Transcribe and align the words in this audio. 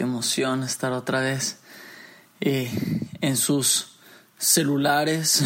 qué 0.00 0.04
emoción 0.04 0.62
estar 0.62 0.92
otra 0.92 1.20
vez 1.20 1.58
eh, 2.40 2.72
en 3.20 3.36
sus 3.36 3.98
celulares. 4.38 5.44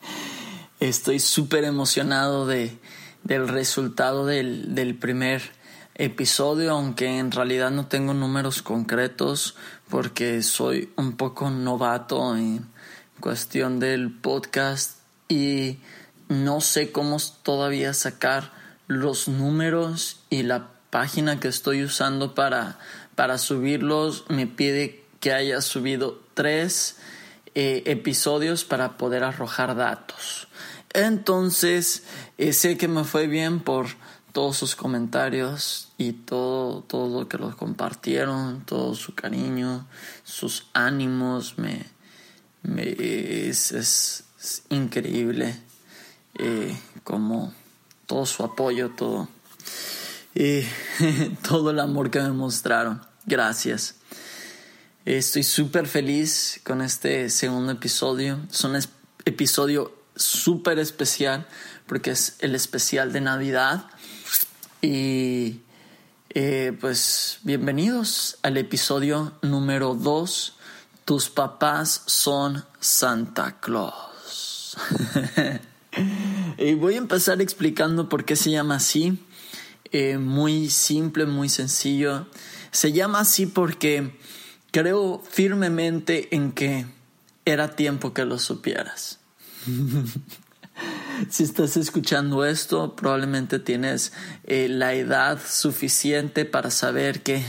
Estoy 0.80 1.18
súper 1.18 1.64
emocionado 1.64 2.46
de, 2.46 2.78
del 3.22 3.48
resultado 3.48 4.26
del 4.26 4.98
primer 5.00 5.40
episodio, 5.94 6.72
aunque 6.72 7.18
en 7.18 7.32
realidad 7.32 7.70
no 7.70 7.86
tengo 7.86 8.12
números 8.12 8.60
concretos 8.60 9.56
porque 9.88 10.42
soy 10.42 10.92
un 10.96 11.16
poco 11.16 11.48
novato 11.48 12.36
en 12.36 12.66
cuestión 13.18 13.80
del 13.80 14.12
podcast 14.12 14.98
y 15.26 15.78
no 16.28 16.60
sé 16.60 16.92
cómo 16.92 17.16
todavía 17.42 17.94
sacar 17.94 18.52
los 18.88 19.26
números 19.26 20.20
y 20.28 20.42
la 20.42 20.68
página 20.90 21.40
que 21.40 21.48
estoy 21.48 21.82
usando 21.82 22.36
para, 22.36 22.78
para 23.14 23.38
subirlos 23.38 24.24
me 24.28 24.46
pide 24.46 25.04
que 25.20 25.32
haya 25.32 25.60
subido 25.60 26.20
tres 26.34 26.98
eh, 27.54 27.82
episodios 27.86 28.64
para 28.64 28.96
poder 28.96 29.24
arrojar 29.24 29.76
datos. 29.76 30.48
Entonces, 30.92 32.02
eh, 32.38 32.52
sé 32.52 32.76
que 32.76 32.88
me 32.88 33.04
fue 33.04 33.26
bien 33.26 33.60
por 33.60 33.86
todos 34.32 34.56
sus 34.56 34.74
comentarios 34.74 35.92
y 35.96 36.12
todo, 36.12 36.82
todo 36.82 37.20
lo 37.20 37.28
que 37.28 37.38
los 37.38 37.54
compartieron, 37.54 38.64
todo 38.64 38.94
su 38.94 39.14
cariño, 39.14 39.86
sus 40.24 40.66
ánimos, 40.72 41.56
me, 41.56 41.86
es, 42.64 44.24
increíble 44.70 45.56
eh, 46.38 46.76
como 47.04 47.54
todo 48.06 48.26
su 48.26 48.42
apoyo, 48.42 48.90
todo 48.90 49.28
y 50.34 50.62
todo 51.48 51.70
el 51.70 51.80
amor 51.80 52.10
que 52.10 52.20
me 52.20 52.30
mostraron. 52.30 53.02
Gracias. 53.26 53.96
Estoy 55.04 55.42
súper 55.42 55.86
feliz 55.86 56.60
con 56.64 56.82
este 56.82 57.30
segundo 57.30 57.72
episodio. 57.72 58.40
Es 58.50 58.64
un 58.64 58.78
episodio 59.24 59.94
súper 60.16 60.78
especial 60.78 61.46
porque 61.86 62.10
es 62.10 62.36
el 62.40 62.54
especial 62.54 63.12
de 63.12 63.20
Navidad. 63.20 63.86
Y 64.82 65.60
eh, 66.30 66.76
pues 66.80 67.38
bienvenidos 67.42 68.38
al 68.42 68.56
episodio 68.56 69.32
número 69.42 69.94
2. 69.94 70.56
Tus 71.04 71.28
papás 71.28 72.02
son 72.06 72.64
Santa 72.80 73.60
Claus. 73.60 74.76
y 76.58 76.74
voy 76.74 76.94
a 76.94 76.98
empezar 76.98 77.40
explicando 77.40 78.08
por 78.08 78.24
qué 78.24 78.36
se 78.36 78.50
llama 78.50 78.76
así. 78.76 79.18
Eh, 79.96 80.18
muy 80.18 80.70
simple, 80.70 81.24
muy 81.24 81.48
sencillo. 81.48 82.26
Se 82.72 82.90
llama 82.90 83.20
así 83.20 83.46
porque 83.46 84.18
creo 84.72 85.22
firmemente 85.30 86.34
en 86.34 86.50
que 86.50 86.84
era 87.44 87.76
tiempo 87.76 88.12
que 88.12 88.24
lo 88.24 88.40
supieras. 88.40 89.20
si 91.30 91.44
estás 91.44 91.76
escuchando 91.76 92.44
esto, 92.44 92.96
probablemente 92.96 93.60
tienes 93.60 94.12
eh, 94.42 94.66
la 94.68 94.94
edad 94.94 95.38
suficiente 95.40 96.44
para 96.44 96.72
saber 96.72 97.22
que 97.22 97.44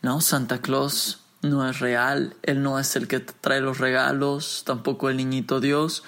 no, 0.00 0.22
Santa 0.22 0.62
Claus 0.62 1.20
no 1.42 1.68
es 1.68 1.80
real, 1.80 2.34
Él 2.44 2.62
no 2.62 2.78
es 2.78 2.96
el 2.96 3.08
que 3.08 3.20
te 3.20 3.34
trae 3.42 3.60
los 3.60 3.76
regalos, 3.76 4.62
tampoco 4.64 5.10
el 5.10 5.18
niñito 5.18 5.60
Dios, 5.60 6.02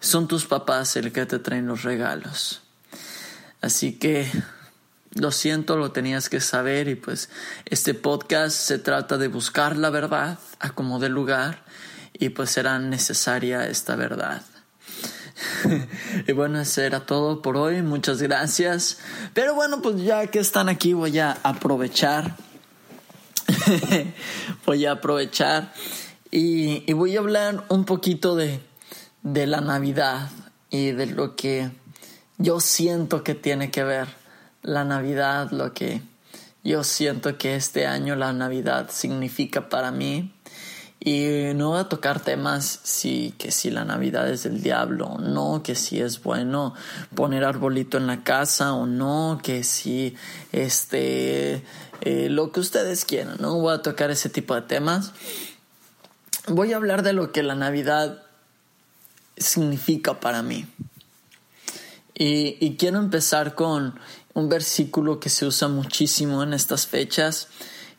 son 0.00 0.28
tus 0.28 0.44
papás 0.44 0.96
el 0.96 1.12
que 1.12 1.24
te 1.24 1.38
traen 1.38 1.66
los 1.66 1.82
regalos. 1.82 2.60
Así 3.62 3.94
que 3.94 4.30
lo 5.14 5.32
siento, 5.32 5.76
lo 5.76 5.92
tenías 5.92 6.28
que 6.28 6.40
saber 6.40 6.88
y 6.88 6.94
pues 6.94 7.30
este 7.64 7.94
podcast 7.94 8.56
se 8.56 8.78
trata 8.78 9.16
de 9.18 9.28
buscar 9.28 9.76
la 9.76 9.90
verdad 9.90 10.38
a 10.60 10.70
como 10.70 10.98
de 10.98 11.08
lugar 11.08 11.64
y 12.12 12.30
pues 12.30 12.50
será 12.50 12.78
necesaria 12.78 13.66
esta 13.68 13.96
verdad. 13.96 14.42
y 16.26 16.32
bueno, 16.32 16.60
eso 16.60 16.82
era 16.82 17.00
todo 17.00 17.42
por 17.42 17.56
hoy, 17.56 17.82
muchas 17.82 18.20
gracias. 18.20 18.98
Pero 19.34 19.54
bueno, 19.54 19.80
pues 19.82 20.02
ya 20.02 20.26
que 20.26 20.40
están 20.40 20.68
aquí 20.68 20.92
voy 20.92 21.18
a 21.18 21.38
aprovechar, 21.42 22.36
voy 24.66 24.86
a 24.86 24.92
aprovechar 24.92 25.72
y, 26.30 26.90
y, 26.90 26.92
voy 26.92 27.16
a 27.16 27.20
hablar 27.20 27.64
un 27.68 27.84
poquito 27.84 28.36
de, 28.36 28.60
de 29.22 29.46
la 29.46 29.62
Navidad 29.62 30.28
y 30.68 30.90
de 30.90 31.06
lo 31.06 31.36
que 31.36 31.70
yo 32.36 32.60
siento 32.60 33.24
que 33.24 33.34
tiene 33.34 33.70
que 33.70 33.84
ver 33.84 34.08
la 34.62 34.84
Navidad, 34.84 35.50
lo 35.50 35.72
que 35.72 36.02
yo 36.64 36.84
siento 36.84 37.38
que 37.38 37.54
este 37.54 37.86
año 37.86 38.16
la 38.16 38.32
Navidad 38.32 38.90
significa 38.90 39.68
para 39.68 39.90
mí. 39.90 40.34
Y 41.00 41.54
no 41.54 41.70
voy 41.70 41.80
a 41.80 41.88
tocar 41.88 42.20
temas 42.20 42.80
si, 42.82 43.32
que 43.38 43.52
si 43.52 43.70
la 43.70 43.84
Navidad 43.84 44.28
es 44.28 44.42
del 44.42 44.62
diablo 44.62 45.06
o 45.06 45.18
no, 45.18 45.62
que 45.62 45.76
si 45.76 46.00
es 46.00 46.22
bueno 46.22 46.74
poner 47.14 47.44
arbolito 47.44 47.98
en 47.98 48.08
la 48.08 48.24
casa 48.24 48.74
o 48.74 48.84
no, 48.84 49.40
que 49.42 49.62
si 49.62 50.16
este 50.50 51.64
eh, 52.00 52.28
lo 52.28 52.50
que 52.50 52.60
ustedes 52.60 53.04
quieran, 53.04 53.36
no 53.40 53.54
voy 53.60 53.74
a 53.74 53.82
tocar 53.82 54.10
ese 54.10 54.28
tipo 54.28 54.56
de 54.56 54.62
temas. 54.62 55.12
Voy 56.48 56.72
a 56.72 56.76
hablar 56.76 57.02
de 57.02 57.12
lo 57.12 57.30
que 57.30 57.44
la 57.44 57.54
Navidad 57.54 58.24
significa 59.36 60.18
para 60.18 60.42
mí. 60.42 60.66
y 62.20 62.76
quiero 62.76 62.98
empezar 62.98 63.54
con 63.54 63.94
un 64.38 64.48
versículo 64.48 65.18
que 65.18 65.30
se 65.30 65.46
usa 65.46 65.66
muchísimo 65.66 66.42
en 66.44 66.52
estas 66.52 66.86
fechas, 66.86 67.48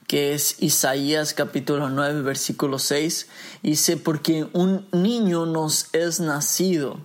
que 0.08 0.34
es 0.34 0.56
Isaías 0.64 1.34
capítulo 1.34 1.90
9, 1.90 2.22
versículo 2.22 2.80
6. 2.80 3.28
Dice, 3.62 3.98
porque 3.98 4.48
un 4.54 4.88
niño 4.92 5.46
nos 5.46 5.88
es 5.94 6.22
nacido, 6.22 7.00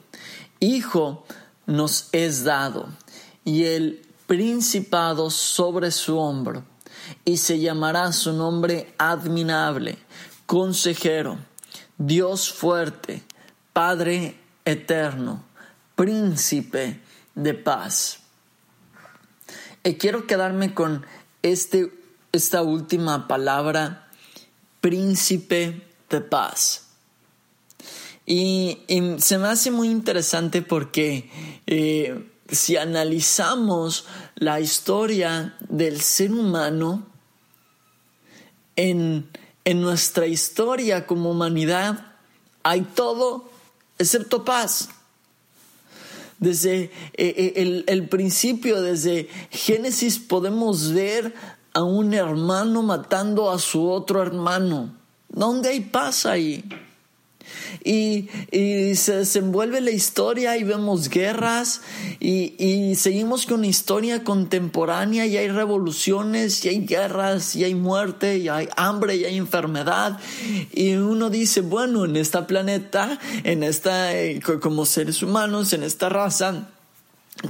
hijo 0.61 1.27
nos 1.67 2.09
es 2.13 2.45
dado, 2.45 2.89
y 3.45 3.65
el 3.65 4.07
principado 4.27 5.31
sobre 5.31 5.91
su 5.91 6.17
hombro, 6.17 6.65
y 7.25 7.39
se 7.39 7.59
llamará 7.59 8.13
su 8.13 8.33
nombre 8.33 8.95
admirable, 8.99 9.99
consejero, 10.47 11.39
Dios 11.99 12.53
fuerte, 12.53 13.25
Padre 13.73 14.39
eterno, 14.65 15.45
príncipe 15.97 17.01
de 17.35 17.55
paz. 17.55 18.24
Y 19.85 19.95
quiero 19.95 20.27
quedarme 20.27 20.73
con 20.73 21.05
este, 21.43 21.93
esta 22.33 22.63
última 22.63 23.29
palabra, 23.29 24.09
príncipe 24.81 25.87
de 26.09 26.21
paz. 26.23 26.87
Y, 28.27 28.79
se 29.19 29.37
me 29.37 29.49
hace 29.49 29.71
muy 29.71 29.91
interesante 29.91 30.63
porque 30.63 31.31
eh, 31.67 32.31
si 32.49 32.79
analizamos 32.79 34.07
la 34.37 34.61
historia 34.61 35.55
del 35.69 36.01
ser 36.01 36.33
humano, 36.33 37.07
en, 38.77 39.29
en 39.65 39.81
nuestra 39.83 40.27
historia 40.27 41.07
como 41.07 41.31
humanidad 41.31 42.15
hay 42.63 42.81
todo 42.81 43.51
excepto 43.99 44.45
paz 44.45 44.89
desde 46.45 46.85
eh, 46.85 46.91
eh, 47.15 47.85
el, 47.87 48.09
principio, 48.09 48.81
desde 48.83 49.29
Génesis, 49.51 50.19
podemos 50.19 50.93
ver 50.93 51.35
a 51.73 51.83
un 51.83 52.15
hermano 52.15 52.83
matando 52.83 53.51
a 53.51 53.59
su 53.59 53.89
otro 53.89 54.23
hermano. 54.23 54.95
¿Dónde 55.29 55.71
hay 55.71 55.81
paz 55.81 56.27
ahí? 56.27 56.63
Y, 57.85 58.29
se 58.95 59.17
desenvuelve 59.17 59.81
la 59.81 59.91
historia 59.91 60.57
y 60.57 60.65
vemos 60.65 61.09
guerras 61.09 61.83
y, 62.21 62.95
seguimos 62.97 63.47
con 63.47 63.65
historia 63.65 64.25
contemporánea 64.25 65.27
y 65.27 65.37
hay 65.37 65.49
revoluciones 65.49 66.65
y 66.65 66.69
hay 66.69 66.87
guerras 66.87 67.57
y 67.57 67.65
hay 67.65 67.75
muerte 67.75 68.39
y 68.39 68.49
hay 68.49 68.69
hambre 68.77 69.17
y 69.17 69.25
hay 69.25 69.37
enfermedad 69.37 70.19
y 70.73 70.95
uno 70.95 71.31
dice, 71.31 71.61
bueno, 71.61 72.05
en 72.05 72.17
esta 72.17 72.47
planeta, 72.47 73.19
en 73.43 73.63
esta, 73.63 74.15
eh, 74.15 74.41
como 74.61 74.87
seres 74.87 75.23
humanos, 75.23 75.73
en 75.73 75.83
esta 75.83 76.09
raza, 76.09 76.69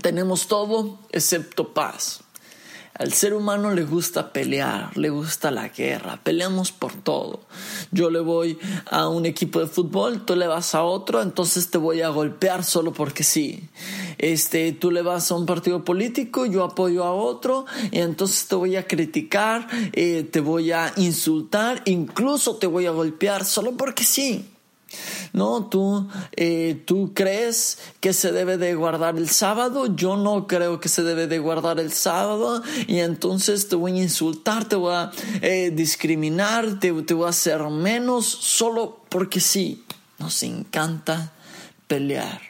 tenemos 0.03 0.49
todo 0.49 0.99
excepto 1.13 1.73
paz. 1.73 2.24
Al 2.97 3.13
ser 3.13 3.35
humano 3.35 3.73
le 3.73 3.83
gusta 3.83 4.33
pelear, 4.33 4.97
le 4.97 5.11
gusta 5.11 5.51
la 5.51 5.69
guerra, 5.69 6.21
peleamos 6.23 6.71
por 6.71 6.93
todo. 6.93 7.41
Yo 7.91 8.09
le 8.09 8.21
voy 8.21 8.57
a 8.87 9.09
un 9.09 9.27
equipo 9.27 9.59
de 9.59 9.67
fútbol, 9.67 10.25
tú 10.25 10.37
le 10.37 10.47
vas 10.47 10.77
a 10.77 10.85
otro, 10.85 11.21
entonces 11.21 11.71
te 11.71 11.79
voy 11.79 12.03
a 12.03 12.11
golpear 12.11 12.63
solo 12.63 12.93
porque 12.93 13.25
sí. 13.25 13.69
Este, 14.19 14.71
tú 14.71 14.93
le 14.93 15.03
vas 15.03 15.29
a 15.33 15.35
un 15.35 15.45
partido 15.45 15.85
político, 15.85 16.47
yo 16.47 16.63
apoyo 16.63 17.03
a 17.03 17.13
otro, 17.13 17.67
y 17.91 17.99
entonces 17.99 18.47
te 18.47 18.55
voy 18.55 18.77
a 18.77 18.87
criticar, 18.87 19.67
eh, 19.93 20.23
te 20.23 20.39
voy 20.39 20.71
a 20.71 20.93
insultar, 20.97 21.83
incluso 21.87 22.57
te 22.59 22.69
voy 22.69 22.87
a 22.87 22.93
golpear 22.93 23.45
solo 23.45 23.77
porque 23.77 24.05
sí. 24.05 24.54
No, 25.35 25.67
tú, 25.67 26.07
eh, 26.37 26.81
tú 26.87 27.13
crees 27.13 27.79
que 27.99 28.13
se 28.13 28.31
debe 28.31 28.57
de 28.57 28.77
guardar 28.77 29.17
el 29.17 29.29
sábado, 29.29 29.97
yo 29.97 30.17
no 30.17 30.47
creo 30.47 30.79
que 30.79 30.89
se 30.89 31.03
debe 31.03 31.27
de 31.27 31.41
guardar 31.41 31.81
el 31.81 31.93
sábado. 31.93 32.63
Y 32.87 33.01
entonces 33.01 33.69
te 33.69 33.75
voy 33.75 33.99
a 33.99 34.03
insultar, 34.05 34.69
te 34.69 34.77
voy 34.77 34.95
a 34.95 35.11
eh, 35.43 35.73
discriminar, 35.75 36.79
te, 36.79 36.93
te 37.03 37.15
voy 37.15 37.27
a 37.27 37.31
hacer 37.31 37.61
menos 37.65 38.27
solo 38.27 39.01
porque 39.09 39.41
sí, 39.41 39.85
nos 40.21 40.41
encanta 40.45 41.33
pelear. 41.89 42.41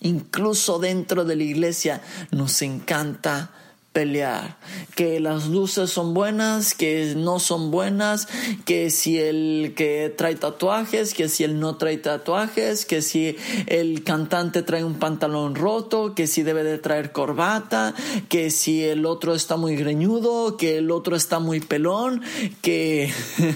Incluso 0.00 0.78
dentro 0.78 1.24
de 1.24 1.36
la 1.36 1.44
iglesia 1.44 2.02
nos 2.30 2.60
encanta 2.60 3.52
pelear, 3.92 4.56
que 4.94 5.20
las 5.20 5.48
luces 5.48 5.90
son 5.90 6.14
buenas, 6.14 6.74
que 6.74 7.12
no 7.14 7.38
son 7.38 7.70
buenas, 7.70 8.26
que 8.64 8.90
si 8.90 9.18
el 9.18 9.74
que 9.76 10.12
trae 10.16 10.34
tatuajes, 10.34 11.12
que 11.12 11.28
si 11.28 11.44
él 11.44 11.60
no 11.60 11.76
trae 11.76 11.98
tatuajes, 11.98 12.86
que 12.86 13.02
si 13.02 13.36
el 13.66 14.02
cantante 14.02 14.62
trae 14.62 14.82
un 14.82 14.94
pantalón 14.94 15.54
roto, 15.54 16.14
que 16.14 16.26
si 16.26 16.42
debe 16.42 16.64
de 16.64 16.78
traer 16.78 17.12
corbata, 17.12 17.94
que 18.30 18.50
si 18.50 18.82
el 18.82 19.04
otro 19.04 19.34
está 19.34 19.56
muy 19.56 19.76
greñudo, 19.76 20.56
que 20.56 20.78
el 20.78 20.90
otro 20.90 21.14
está 21.14 21.38
muy 21.38 21.60
pelón, 21.60 22.22
que, 22.62 23.12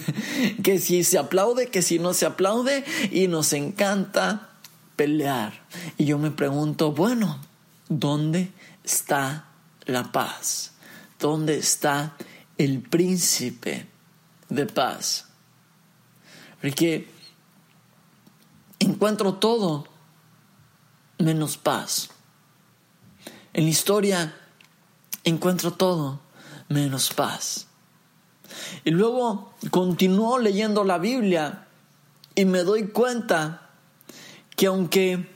que 0.62 0.78
si 0.78 1.02
se 1.02 1.18
aplaude, 1.18 1.68
que 1.68 1.80
si 1.80 1.98
no 1.98 2.12
se 2.12 2.26
aplaude 2.26 2.84
y 3.10 3.28
nos 3.28 3.54
encanta 3.54 4.50
pelear. 4.96 5.64
Y 5.96 6.04
yo 6.04 6.18
me 6.18 6.30
pregunto, 6.30 6.92
bueno, 6.92 7.38
¿dónde 7.88 8.50
está 8.84 9.45
la 9.86 10.12
paz? 10.12 10.72
¿Dónde 11.18 11.58
está 11.58 12.16
el 12.58 12.82
príncipe 12.82 13.86
de 14.48 14.66
paz? 14.66 15.26
Porque 16.60 17.08
encuentro 18.78 19.34
todo 19.34 19.86
menos 21.18 21.56
paz. 21.56 22.10
En 23.52 23.64
la 23.64 23.70
historia 23.70 24.34
encuentro 25.24 25.72
todo 25.72 26.20
menos 26.68 27.12
paz. 27.12 27.66
Y 28.84 28.90
luego 28.90 29.54
continúo 29.70 30.38
leyendo 30.38 30.84
la 30.84 30.98
Biblia 30.98 31.66
y 32.34 32.44
me 32.44 32.60
doy 32.60 32.88
cuenta 32.88 33.70
que 34.54 34.66
aunque 34.66 35.34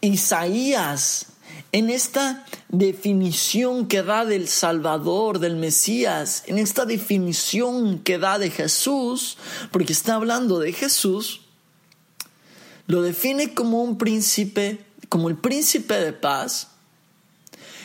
Isaías 0.00 1.26
en 1.72 1.90
esta 1.90 2.44
definición 2.72 3.86
que 3.86 4.02
da 4.02 4.24
del 4.24 4.48
Salvador, 4.48 5.38
del 5.38 5.56
Mesías, 5.56 6.42
en 6.46 6.58
esta 6.58 6.86
definición 6.86 7.98
que 7.98 8.18
da 8.18 8.38
de 8.38 8.50
Jesús, 8.50 9.36
porque 9.70 9.92
está 9.92 10.14
hablando 10.14 10.58
de 10.58 10.72
Jesús, 10.72 11.42
lo 12.86 13.02
define 13.02 13.52
como 13.54 13.82
un 13.82 13.98
príncipe, 13.98 14.84
como 15.10 15.28
el 15.28 15.36
príncipe 15.36 15.94
de 15.94 16.14
paz. 16.14 16.68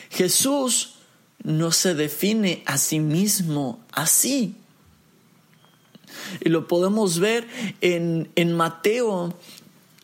Jesús 0.09 0.95
no 1.43 1.71
se 1.71 1.93
define 1.93 2.63
a 2.65 2.77
sí 2.77 2.99
mismo 2.99 3.83
así. 3.91 4.55
Y 6.39 6.49
lo 6.49 6.67
podemos 6.67 7.19
ver 7.19 7.45
en, 7.81 8.31
en 8.35 8.53
Mateo 8.53 9.37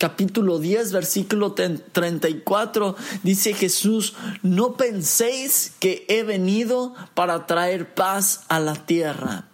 capítulo 0.03 0.59
10, 0.59 0.91
versículo 0.91 1.53
34, 1.53 2.97
dice 3.23 3.53
Jesús, 3.53 4.15
no 4.41 4.73
penséis 4.73 5.71
que 5.79 6.05
he 6.09 6.23
venido 6.23 6.93
para 7.13 7.45
traer 7.47 7.93
paz 7.93 8.41
a 8.49 8.59
la 8.59 8.73
tierra. 8.73 9.47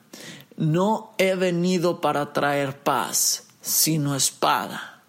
No 0.57 1.13
he 1.19 1.35
venido 1.35 2.01
para 2.01 2.33
traer 2.33 2.79
paz, 2.79 3.43
sino 3.61 4.15
espada. 4.15 5.03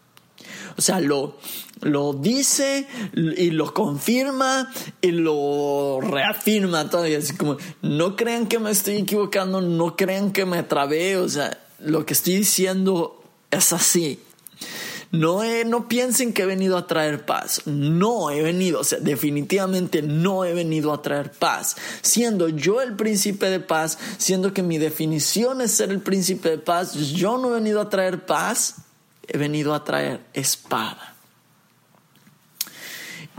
O 0.76 0.82
sea, 0.82 1.00
lo, 1.00 1.38
lo 1.80 2.12
dice 2.12 2.86
y 3.14 3.50
lo 3.50 3.72
confirma 3.72 4.70
y 5.00 5.12
lo 5.12 6.00
reafirma 6.02 6.90
todavía. 6.90 7.16
Así 7.16 7.34
como, 7.34 7.56
no 7.80 8.14
crean 8.14 8.46
que 8.46 8.58
me 8.58 8.72
estoy 8.72 8.96
equivocando, 8.96 9.62
no 9.62 9.96
crean 9.96 10.32
que 10.32 10.44
me 10.44 10.62
trabé. 10.64 11.16
O 11.16 11.30
sea, 11.30 11.58
lo 11.78 12.04
que 12.04 12.12
estoy 12.12 12.36
diciendo 12.36 13.24
es 13.50 13.72
así. 13.72 14.20
No, 15.12 15.42
no 15.64 15.88
piensen 15.88 16.32
que 16.32 16.42
he 16.42 16.46
venido 16.46 16.76
a 16.76 16.86
traer 16.86 17.26
paz. 17.26 17.62
No 17.66 18.30
he 18.30 18.42
venido, 18.42 18.80
o 18.80 18.84
sea, 18.84 19.00
definitivamente 19.00 20.02
no 20.02 20.44
he 20.44 20.54
venido 20.54 20.92
a 20.92 21.02
traer 21.02 21.32
paz. 21.32 21.76
Siendo 22.00 22.48
yo 22.48 22.80
el 22.80 22.94
príncipe 22.94 23.50
de 23.50 23.58
paz, 23.58 23.98
siendo 24.18 24.54
que 24.54 24.62
mi 24.62 24.78
definición 24.78 25.60
es 25.62 25.72
ser 25.72 25.90
el 25.90 26.00
príncipe 26.00 26.50
de 26.50 26.58
paz, 26.58 26.94
yo 26.94 27.38
no 27.38 27.50
he 27.50 27.54
venido 27.54 27.80
a 27.80 27.88
traer 27.88 28.24
paz, 28.24 28.76
he 29.26 29.36
venido 29.36 29.74
a 29.74 29.82
traer 29.82 30.24
espada. 30.32 31.16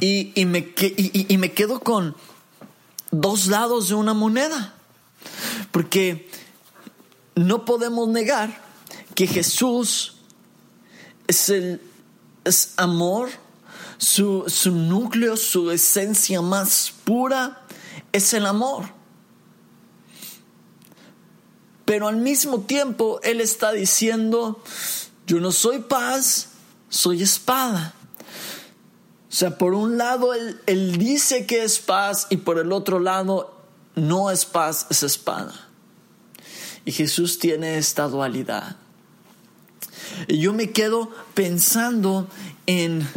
Y, 0.02 0.34
y, 0.36 0.46
me, 0.46 0.74
y 0.78 1.38
me 1.38 1.54
quedo 1.54 1.80
con 1.80 2.16
dos 3.12 3.48
lados 3.48 3.88
de 3.88 3.96
una 3.96 4.14
moneda. 4.14 4.74
Porque 5.72 6.30
no 7.36 7.64
podemos 7.64 8.10
negar 8.10 8.62
que 9.16 9.28
Jesús 9.28 10.21
es 11.32 11.50
el 11.50 11.82
es 12.44 12.74
amor, 12.78 13.30
su, 13.98 14.46
su 14.48 14.72
núcleo, 14.72 15.38
su 15.38 15.72
esencia 15.72 16.42
más 16.42 16.94
pura 17.04 17.62
es 18.12 18.34
el 18.34 18.46
amor. 18.46 18.86
Pero 21.86 22.08
al 22.08 22.18
mismo 22.18 22.62
tiempo 22.62 23.20
Él 23.24 23.42
está 23.42 23.72
diciendo, 23.72 24.64
yo 25.28 25.40
no 25.40 25.52
soy 25.52 25.80
paz, 25.80 26.50
soy 26.90 27.24
espada. 27.24 27.94
O 29.30 29.34
sea, 29.34 29.58
por 29.58 29.74
un 29.74 29.98
lado 29.98 30.34
él, 30.34 30.60
él, 30.66 30.98
dice 30.98 31.46
que 31.46 31.64
es 31.64 31.80
paz 31.80 32.28
y 32.30 32.38
por 32.38 32.60
el 32.60 32.74
otro 32.74 33.00
lado 33.00 33.64
no 33.96 34.30
es 34.30 34.44
paz, 34.44 34.88
es 34.90 35.04
espada. 35.04 35.70
Y 36.84 36.92
Jesús 36.92 37.40
tiene 37.40 37.78
esta 37.78 38.10
dualidad. 38.10 38.76
Yo 40.28 40.54
me 40.54 40.72
quedo 40.72 41.10
pensando 41.34 42.28
en 42.66 43.08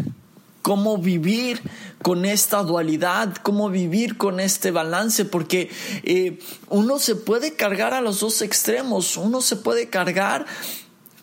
cómo 0.62 0.96
vivir 0.96 1.60
con 2.00 2.24
esta 2.24 2.62
dualidad, 2.62 3.34
cómo 3.42 3.68
vivir 3.68 4.16
con 4.16 4.40
este 4.40 4.70
balance, 4.70 5.24
porque 5.24 5.70
eh, 6.04 6.38
uno 6.68 6.98
se 6.98 7.16
puede 7.16 7.54
cargar 7.54 7.92
a 7.92 8.00
los 8.00 8.20
dos 8.20 8.40
extremos, 8.42 9.16
uno 9.16 9.40
se 9.40 9.56
puede 9.56 9.90
cargar 9.90 10.46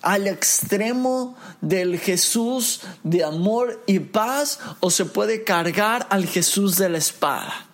al 0.02 0.28
extremo 0.28 1.36
del 1.62 2.00
Jesús 2.00 2.82
de 3.04 3.24
amor 3.24 3.84
y 3.88 4.00
paz 4.00 4.60
o 4.80 4.90
se 4.90 5.06
puede 5.06 5.44
cargar 5.44 6.08
al 6.10 6.26
Jesús 6.26 6.78
de 6.78 6.90
la 6.90 6.98
espada. 6.98 7.71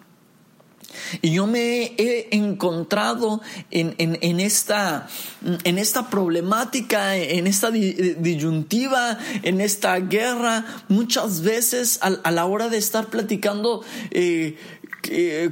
Y 1.22 1.32
yo 1.32 1.48
me 1.48 1.94
he 1.98 2.36
encontrado 2.36 3.42
en, 3.72 4.40
esta, 4.40 5.08
en 5.64 5.78
esta 5.78 6.10
problemática, 6.10 7.16
en 7.16 7.48
esta 7.48 7.72
disyuntiva, 7.72 9.18
en 9.44 9.62
esta 9.62 10.00
guerra, 10.00 10.66
muchas 10.90 11.42
veces 11.42 12.00
a, 12.02 12.32
la 12.32 12.46
hora 12.46 12.70
de 12.70 12.78
estar 12.78 13.08
platicando 13.08 13.84
eh, 14.12 14.58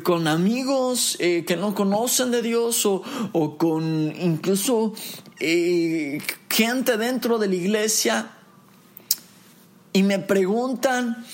con 0.04 0.28
amigos 0.28 1.18
eh, 1.20 1.46
que 1.46 1.56
no 1.56 1.74
conocen 1.76 2.32
de 2.32 2.42
Dios 2.42 2.86
o, 2.86 3.04
o 3.32 3.58
con 3.58 4.14
incluso 4.20 4.94
eh, 5.40 6.20
gente 6.50 6.98
dentro 6.98 7.38
de 7.38 7.48
la 7.48 7.56
iglesia 7.56 8.32
y 9.92 10.04
me 10.04 10.20
preguntan, 10.20 11.26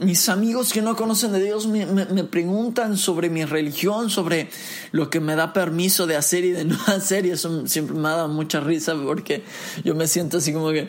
mis 0.00 0.28
amigos 0.28 0.72
que 0.72 0.80
no 0.82 0.96
conocen 0.96 1.32
de 1.32 1.42
Dios 1.42 1.66
me, 1.66 2.24
preguntan 2.24 2.96
sobre 2.96 3.28
mi 3.28 3.44
religión, 3.44 4.10
sobre 4.10 4.48
lo 4.92 5.10
que 5.10 5.20
me 5.20 5.36
da 5.36 5.52
permiso 5.52 6.06
de 6.06 6.16
hacer 6.16 6.44
y 6.44 6.50
de 6.50 6.64
no 6.64 6.78
hacer, 6.86 7.26
y 7.26 7.30
eso 7.30 7.66
siempre 7.66 7.94
me 7.94 8.08
da 8.08 8.26
mucha 8.26 8.60
risa 8.60 8.94
porque 8.94 9.42
yo 9.84 9.94
me 9.94 10.06
siento 10.06 10.38
así 10.38 10.52
como 10.52 10.70
que 10.70 10.88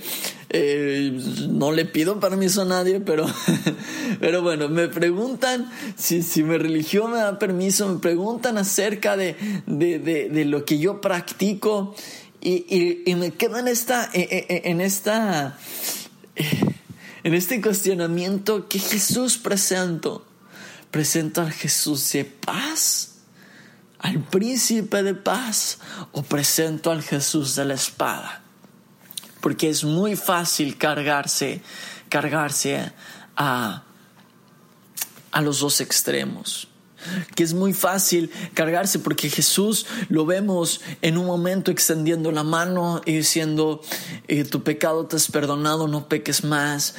eh, 0.49 1.19
no 1.49 1.71
le 1.71 1.85
pido 1.85 2.19
permiso 2.19 2.61
a 2.61 2.65
nadie, 2.65 3.01
pero, 3.01 3.25
pero 4.19 4.41
bueno, 4.41 4.69
me 4.69 4.87
preguntan 4.87 5.69
si, 5.97 6.23
si 6.23 6.43
mi 6.43 6.57
religión 6.57 7.11
me 7.11 7.17
da 7.17 7.37
permiso, 7.37 7.87
me 7.89 7.99
preguntan 7.99 8.57
acerca 8.57 9.17
de, 9.17 9.35
de, 9.67 10.45
lo 10.45 10.65
que 10.65 10.79
yo 10.79 11.01
practico 11.01 11.95
y, 12.41 13.03
y, 13.05 13.15
me 13.15 13.31
quedo 13.31 13.59
en 13.59 13.67
esta, 13.67 14.09
en 14.13 14.81
esta 14.81 15.57
en 17.23 17.33
este 17.33 17.61
cuestionamiento 17.61 18.67
que 18.67 18.79
Jesús 18.79 19.37
presento. 19.37 20.25
¿Presento 20.89 21.41
al 21.41 21.53
Jesús 21.53 22.11
de 22.11 22.25
paz? 22.25 23.19
¿Al 23.99 24.19
príncipe 24.19 25.03
de 25.03 25.13
paz? 25.13 25.79
¿O 26.11 26.23
presento 26.23 26.91
al 26.91 27.01
Jesús 27.01 27.55
de 27.55 27.65
la 27.65 27.75
espada? 27.75 28.41
Porque 29.39 29.69
es 29.69 29.83
muy 29.83 30.15
fácil 30.15 30.77
cargarse, 30.77 31.61
cargarse 32.09 32.91
a, 33.35 33.83
a 35.31 35.41
los 35.41 35.59
dos 35.59 35.79
extremos. 35.81 36.67
Que 37.35 37.43
es 37.43 37.53
muy 37.53 37.73
fácil 37.73 38.31
cargarse 38.53 38.99
porque 38.99 39.29
Jesús 39.29 39.85
lo 40.09 40.25
vemos 40.25 40.81
en 41.01 41.17
un 41.17 41.25
momento 41.25 41.71
extendiendo 41.71 42.31
la 42.31 42.43
mano 42.43 43.01
y 43.05 43.17
diciendo, 43.17 43.81
eh, 44.27 44.43
tu 44.43 44.63
pecado 44.63 45.05
te 45.05 45.17
es 45.17 45.29
perdonado, 45.29 45.87
no 45.87 46.07
peques 46.07 46.43
más, 46.43 46.95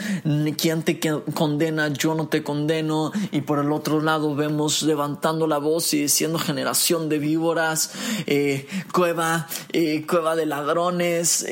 quien 0.56 0.82
te 0.82 1.00
condena, 1.34 1.88
yo 1.88 2.14
no 2.14 2.28
te 2.28 2.42
condeno, 2.42 3.12
y 3.30 3.42
por 3.42 3.58
el 3.58 3.72
otro 3.72 4.00
lado 4.00 4.34
vemos 4.34 4.82
levantando 4.82 5.46
la 5.46 5.58
voz 5.58 5.92
y 5.94 6.02
diciendo 6.02 6.38
generación 6.38 7.08
de 7.08 7.18
víboras, 7.18 7.92
eh, 8.26 8.66
cueva, 8.92 9.48
eh, 9.72 10.04
cueva 10.06 10.36
de 10.36 10.46
ladrones, 10.46 11.46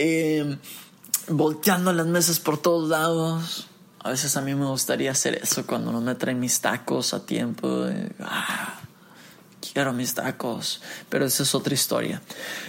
volteando 1.28 1.92
las 1.92 2.06
mesas 2.06 2.40
por 2.40 2.58
todos 2.58 2.88
lados. 2.88 3.69
A 4.02 4.10
veces 4.10 4.34
a 4.38 4.40
mí 4.40 4.54
me 4.54 4.64
gustaría 4.64 5.10
hacer 5.10 5.40
eso 5.42 5.66
cuando 5.66 5.92
no 5.92 6.00
me 6.00 6.14
traen 6.14 6.40
mis 6.40 6.60
tacos 6.60 7.12
a 7.12 7.26
tiempo. 7.26 7.86
Ah, 8.20 8.80
quiero 9.60 9.92
mis 9.92 10.14
tacos, 10.14 10.80
pero 11.10 11.26
esa 11.26 11.42
es 11.42 11.54
otra 11.54 11.74
historia. 11.74 12.22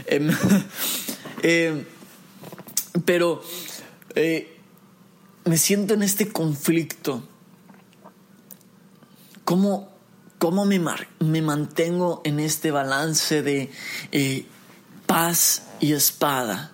Em, 0.08 0.30
em, 1.42 1.86
pero 3.06 3.42
eh, 4.14 4.60
me 5.46 5.58
siento 5.58 5.94
en 5.94 6.04
este 6.04 6.30
conflicto. 6.34 7.24
¿Cómo, 9.46 9.90
cómo 10.38 10.66
me, 10.66 10.82
me 11.20 11.42
mantengo 11.42 12.22
en 12.26 12.42
este 12.42 12.72
balance 12.72 13.42
de 13.42 13.72
eh, 14.12 14.46
paz 15.06 15.64
y 15.80 15.94
espada? 15.94 16.74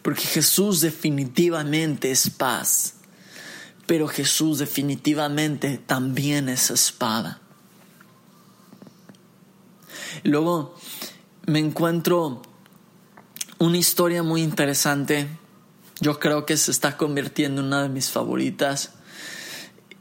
Porque 0.00 0.22
Jesús 0.22 0.80
definitivamente 0.80 2.10
es 2.10 2.30
paz 2.30 2.95
pero 3.86 4.08
Jesús 4.08 4.58
definitivamente 4.58 5.78
también 5.78 6.48
es 6.48 6.70
espada. 6.70 7.40
Luego 10.24 10.74
me 11.46 11.58
encuentro 11.58 12.42
una 13.58 13.78
historia 13.78 14.22
muy 14.22 14.42
interesante. 14.42 15.28
Yo 16.00 16.18
creo 16.18 16.44
que 16.44 16.56
se 16.56 16.70
está 16.70 16.96
convirtiendo 16.96 17.60
en 17.60 17.68
una 17.68 17.82
de 17.82 17.88
mis 17.88 18.10
favoritas 18.10 18.92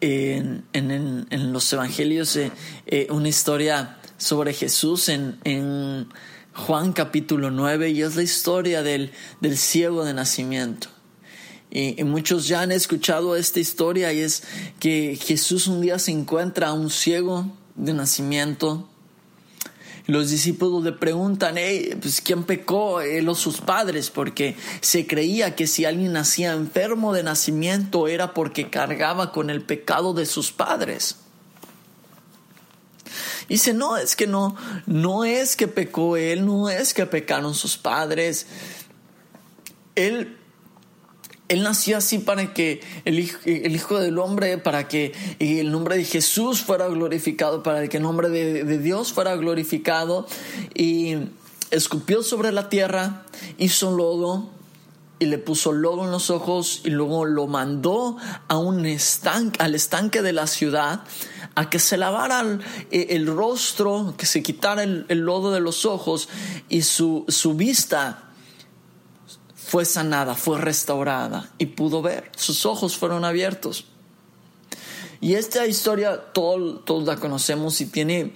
en, 0.01 1.53
los 1.53 1.71
evangelios. 1.73 2.35
Eh, 2.35 2.51
eh, 2.85 3.07
una 3.09 3.29
historia 3.29 3.99
sobre 4.17 4.53
Jesús 4.53 5.09
en, 5.09 6.09
Juan 6.53 6.93
capítulo 6.93 7.51
9 7.51 7.89
y 7.89 8.01
es 8.01 8.15
la 8.15 8.23
historia 8.23 8.81
del, 8.81 9.11
del 9.41 9.57
ciego 9.57 10.05
de 10.05 10.13
nacimiento. 10.13 10.87
Y, 11.75 12.01
muchos 12.05 12.47
ya 12.47 12.61
han 12.61 12.71
escuchado 12.71 13.35
esta 13.35 13.59
historia 13.59 14.13
y 14.13 14.21
es 14.21 14.43
que 14.79 15.19
Jesús 15.21 15.67
un 15.67 15.81
día 15.81 15.99
se 15.99 16.11
encuentra 16.11 16.69
a 16.69 16.73
un 16.73 16.89
ciego 16.89 17.51
de 17.75 17.91
nacimiento. 17.91 18.87
Los 20.07 20.29
discípulos 20.29 20.85
le 20.85 20.93
preguntan, 20.93 21.55
pues 21.99 22.21
¿quién 22.21 22.45
pecó? 22.45 23.01
Él 23.01 23.27
o 23.27 23.35
sus 23.35 23.59
padres, 23.59 24.09
porque 24.09 24.55
se 24.79 25.05
creía 25.05 25.57
que 25.57 25.67
si 25.67 25.83
alguien 25.83 26.13
nacía 26.13 26.53
enfermo 26.53 27.11
de 27.11 27.23
nacimiento 27.23 28.07
era 28.07 28.33
porque 28.33 28.69
cargaba 28.69 29.33
con 29.33 29.49
el 29.49 29.61
pecado 29.61 30.13
de 30.13 30.25
sus 30.25 30.53
padres. 30.53 31.17
Dice, 33.49 33.73
no, 33.73 33.97
es 33.97 34.15
que 34.15 34.27
no, 34.27 34.55
no 34.85 35.25
es 35.25 35.57
que 35.57 35.67
pecó 35.67 36.15
él, 36.15 36.45
no 36.45 36.69
es 36.69 36.93
que 36.93 37.05
pecaron 37.05 37.53
sus 37.53 37.75
padres. 37.75 38.47
Él 39.95 40.37
él 41.47 41.61
nació 41.61 41.97
así 41.97 42.17
para 42.17 42.53
que 42.53 42.81
el 43.05 43.19
hijo, 43.19 43.99
del 43.99 44.17
Hombre, 44.17 44.57
para 44.57 44.87
que 44.87 45.13
el 45.39 45.71
nombre 45.71 45.97
de 45.97 46.03
Jesús 46.03 46.61
fuera 46.61 46.87
glorificado, 46.87 47.61
para 47.61 47.87
que 47.87 47.97
el 47.97 48.03
nombre 48.03 48.29
de, 48.29 48.77
Dios 48.79 49.13
fuera 49.13 49.35
glorificado. 49.35 50.25
Y 50.73 51.17
escupió 51.69 52.23
sobre 52.23 52.51
la 52.51 52.69
tierra, 52.69 53.25
hizo 53.59 53.91
lodo 53.91 54.49
y 55.19 55.25
le 55.25 55.37
puso 55.37 55.71
lodo 55.71 56.05
en 56.05 56.11
los 56.11 56.29
ojos 56.29 56.81
y 56.83 56.89
luego 56.89 57.25
lo 57.25 57.47
mandó 57.47 58.17
a 58.47 58.57
un 58.57 58.85
estanque, 58.85 59.61
al 59.61 59.75
estanque 59.75 60.21
de 60.21 60.33
la 60.33 60.47
ciudad 60.47 61.03
a 61.53 61.69
que 61.69 61.79
se 61.79 61.95
lavara 61.95 62.43
el, 62.91 63.27
rostro, 63.27 64.13
que 64.17 64.25
se 64.25 64.43
quitara 64.43 64.83
el, 64.83 65.05
lodo 65.07 65.53
de 65.53 65.61
los 65.61 65.85
ojos 65.85 66.27
y 66.67 66.81
su 66.81 67.53
vista 67.55 68.24
fue 69.65 69.83
sanada, 69.83 70.35
fue 70.35 70.61
restaurada 70.61 71.49
y 71.57 71.65
pudo 71.65 72.01
ver. 72.03 72.31
Sus 72.35 72.65
ojos 72.67 72.95
fueron 72.95 73.25
abiertos. 73.25 73.85
Y 75.21 75.33
esta 75.33 75.65
historia 75.65 76.17
todos, 76.33 77.03
la 77.05 77.15
conocemos 77.15 77.81
y 77.81 77.87
tiene 77.87 78.33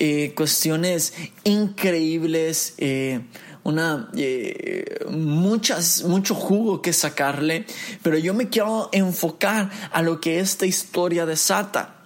eh, 0.00 0.32
cuestiones 0.34 1.14
increíbles, 1.44 2.74
eh, 2.78 3.20
una, 3.62 4.10
eh, 4.16 5.04
muchas, 5.08 6.02
mucho 6.02 6.34
jugo 6.34 6.82
que 6.82 6.92
sacarle, 6.92 7.64
pero 8.02 8.18
yo 8.18 8.34
me 8.34 8.48
quiero 8.48 8.88
enfocar 8.90 9.70
a 9.92 10.02
lo 10.02 10.20
que 10.20 10.40
esta 10.40 10.66
historia 10.66 11.26
desata. 11.26 11.98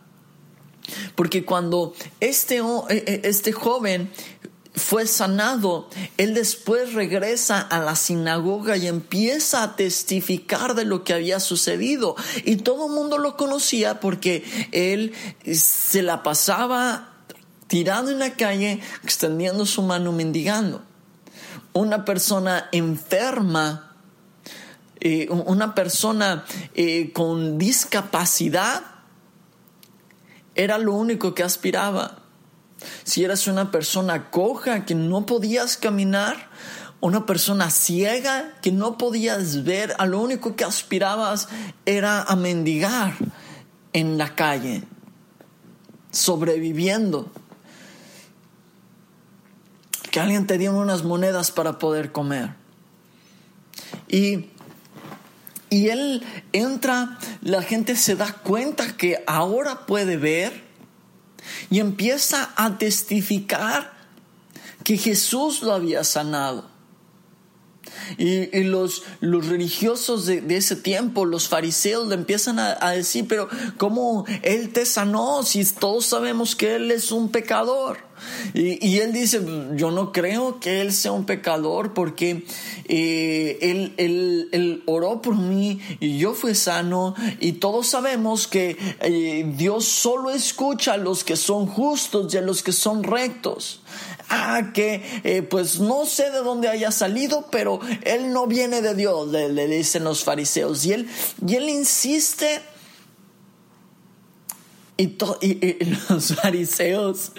Porque 1.14 1.44
cuando 1.44 1.94
este, 2.20 2.60
este 3.26 3.52
joven 3.52 4.10
fue 4.76 5.06
sanado, 5.06 5.88
él 6.18 6.34
después 6.34 6.92
regresa 6.92 7.60
a 7.60 7.80
la 7.80 7.96
sinagoga 7.96 8.76
y 8.76 8.86
empieza 8.86 9.62
a 9.62 9.74
testificar 9.74 10.74
de 10.74 10.84
lo 10.84 11.02
que 11.02 11.14
había 11.14 11.40
sucedido. 11.40 12.14
Y 12.44 12.56
todo 12.56 12.86
el 12.86 12.92
mundo 12.92 13.16
lo 13.16 13.38
conocía 13.38 14.00
porque 14.00 14.44
él 14.72 15.14
se 15.50 16.02
la 16.02 16.22
pasaba 16.22 17.14
tirado 17.68 18.10
en 18.10 18.18
la 18.18 18.34
calle, 18.34 18.80
extendiendo 19.02 19.64
su 19.64 19.80
mano, 19.82 20.12
mendigando. 20.12 20.82
Una 21.72 22.04
persona 22.04 22.68
enferma, 22.70 23.96
eh, 25.00 25.28
una 25.30 25.74
persona 25.74 26.44
eh, 26.74 27.12
con 27.14 27.56
discapacidad, 27.56 28.82
era 30.54 30.76
lo 30.78 30.92
único 30.92 31.34
que 31.34 31.42
aspiraba 31.42 32.25
si 33.04 33.24
eras 33.24 33.46
una 33.46 33.70
persona 33.70 34.30
coja 34.30 34.84
que 34.84 34.94
no 34.94 35.26
podías 35.26 35.76
caminar, 35.76 36.50
una 37.00 37.26
persona 37.26 37.70
ciega 37.70 38.54
que 38.62 38.72
no 38.72 38.98
podías 38.98 39.64
ver, 39.64 39.94
a 39.98 40.06
lo 40.06 40.20
único 40.20 40.56
que 40.56 40.64
aspirabas 40.64 41.48
era 41.84 42.22
a 42.22 42.36
mendigar 42.36 43.14
en 43.92 44.18
la 44.18 44.34
calle, 44.34 44.82
sobreviviendo. 46.10 47.30
Que 50.10 50.20
alguien 50.20 50.46
te 50.46 50.58
diera 50.58 50.74
unas 50.74 51.04
monedas 51.04 51.50
para 51.50 51.78
poder 51.78 52.12
comer. 52.12 52.54
Y, 54.08 54.50
y 55.68 55.88
él 55.88 56.24
entra, 56.52 57.18
la 57.42 57.62
gente 57.62 57.96
se 57.96 58.16
da 58.16 58.32
cuenta 58.32 58.96
que 58.96 59.22
ahora 59.26 59.86
puede 59.86 60.16
ver 60.16 60.65
y 61.70 61.80
empieza 61.80 62.52
a 62.56 62.78
testificar 62.78 63.94
que 64.84 64.96
Jesús 64.96 65.62
lo 65.62 65.72
había 65.72 66.04
sanado. 66.04 66.75
Y, 68.18 68.64
los, 68.64 69.02
los, 69.20 69.46
religiosos 69.46 70.26
de, 70.26 70.42
ese 70.56 70.76
tiempo, 70.76 71.24
los 71.24 71.48
fariseos, 71.48 72.08
le 72.08 72.14
empiezan 72.14 72.58
a, 72.58 72.90
decir, 72.90 73.26
pero 73.28 73.48
¿cómo 73.76 74.24
Él 74.42 74.72
te 74.72 74.86
sanó 74.86 75.42
si 75.42 75.64
todos 75.64 76.06
sabemos 76.06 76.56
que 76.56 76.76
Él 76.76 76.90
es 76.90 77.12
un 77.12 77.30
pecador? 77.30 77.98
Y, 78.54 78.98
Él 78.98 79.12
dice, 79.12 79.42
yo 79.74 79.90
no 79.90 80.12
creo 80.12 80.58
que 80.58 80.80
Él 80.80 80.92
sea 80.92 81.12
un 81.12 81.26
pecador 81.26 81.92
porque 81.92 82.46
eh, 82.88 83.58
él, 83.60 83.94
él, 84.52 84.82
oró 84.86 85.20
por 85.20 85.36
mí 85.36 85.80
y 86.00 86.18
yo 86.18 86.34
fui 86.34 86.54
sano 86.54 87.14
y 87.40 87.52
todos 87.52 87.88
sabemos 87.88 88.46
que 88.46 88.76
eh, 89.00 89.52
Dios 89.56 89.84
solo 89.84 90.30
escucha 90.30 90.94
a 90.94 90.96
los 90.96 91.24
que 91.24 91.36
son 91.36 91.66
justos 91.66 92.32
y 92.32 92.38
a 92.38 92.42
los 92.42 92.62
que 92.62 92.72
son 92.72 93.02
rectos 93.02 93.80
ah, 94.28 94.70
que 94.72 95.02
eh, 95.24 95.42
pues 95.42 95.80
no 95.80 96.06
sé 96.06 96.30
de 96.30 96.38
dónde 96.38 96.68
haya 96.68 96.90
salido, 96.90 97.48
pero 97.50 97.80
él 98.02 98.32
no 98.32 98.46
viene 98.46 98.82
de 98.82 98.94
Dios, 98.94 99.28
le, 99.28 99.68
dicen 99.68 100.04
los 100.04 100.24
fariseos. 100.24 100.84
Y 100.84 100.92
él, 100.92 101.08
y 101.46 101.54
él 101.54 101.68
insiste. 101.68 102.62
Y, 104.98 105.16
los 106.08 106.34
fariseos, 106.34 107.32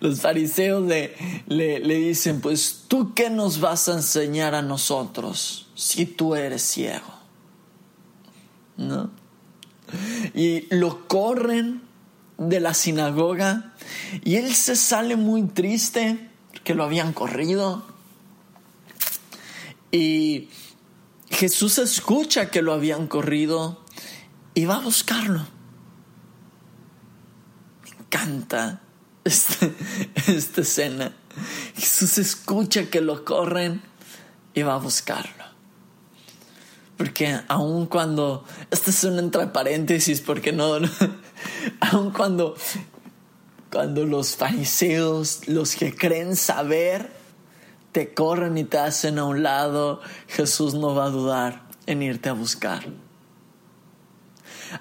los 0.00 0.20
fariseos 0.20 0.86
le, 0.86 1.14
le, 1.46 1.78
le 1.80 1.94
dicen, 1.96 2.40
pues 2.40 2.84
tú 2.88 3.12
qué 3.14 3.28
nos 3.28 3.60
vas 3.60 3.88
a 3.88 3.94
enseñar 3.94 4.54
a 4.54 4.62
nosotros 4.62 5.68
si 5.74 6.06
tú 6.06 6.34
eres 6.34 6.62
ciego. 6.62 7.12
¿No? 8.76 9.10
Y 10.34 10.74
lo 10.74 11.06
corren 11.06 11.82
de 12.38 12.60
la 12.60 12.74
sinagoga 12.74 13.74
y 14.24 14.36
él 14.36 14.54
se 14.54 14.76
sale 14.76 15.16
muy 15.16 15.42
triste 15.44 16.30
que 16.64 16.74
lo 16.74 16.84
habían 16.84 17.12
corrido. 17.12 17.84
Y 19.90 20.48
Jesús 21.30 21.78
escucha 21.78 22.50
que 22.50 22.62
lo 22.62 22.72
habían 22.72 23.06
corrido 23.06 23.84
y 24.54 24.64
va 24.64 24.76
a 24.76 24.80
buscarlo. 24.80 25.46
Me 27.84 27.90
encanta 28.04 28.80
este, 29.24 29.74
esta 30.26 30.60
escena. 30.60 31.14
Jesús 31.76 32.18
escucha 32.18 32.90
que 32.90 33.00
lo 33.00 33.24
corren 33.24 33.82
y 34.54 34.62
va 34.62 34.74
a 34.74 34.78
buscarlo. 34.78 35.44
Porque 36.96 37.40
aun 37.48 37.86
cuando, 37.86 38.44
esta 38.70 38.90
es 38.90 39.02
una 39.04 39.20
entre 39.20 39.46
paréntesis, 39.48 40.20
porque 40.20 40.52
no, 40.52 40.78
no 40.78 40.88
aun 41.80 42.12
cuando, 42.12 42.54
cuando 43.72 44.04
los 44.04 44.36
fariseos, 44.36 45.48
los 45.48 45.74
que 45.74 45.96
creen 45.96 46.36
saber, 46.36 47.10
te 47.92 48.14
corren 48.14 48.58
y 48.58 48.64
te 48.64 48.78
hacen 48.78 49.18
a 49.18 49.24
un 49.24 49.42
lado, 49.42 50.00
Jesús 50.28 50.74
no 50.74 50.94
va 50.94 51.06
a 51.06 51.10
dudar 51.10 51.62
en 51.86 52.02
irte 52.02 52.28
a 52.28 52.34
buscar 52.34 52.84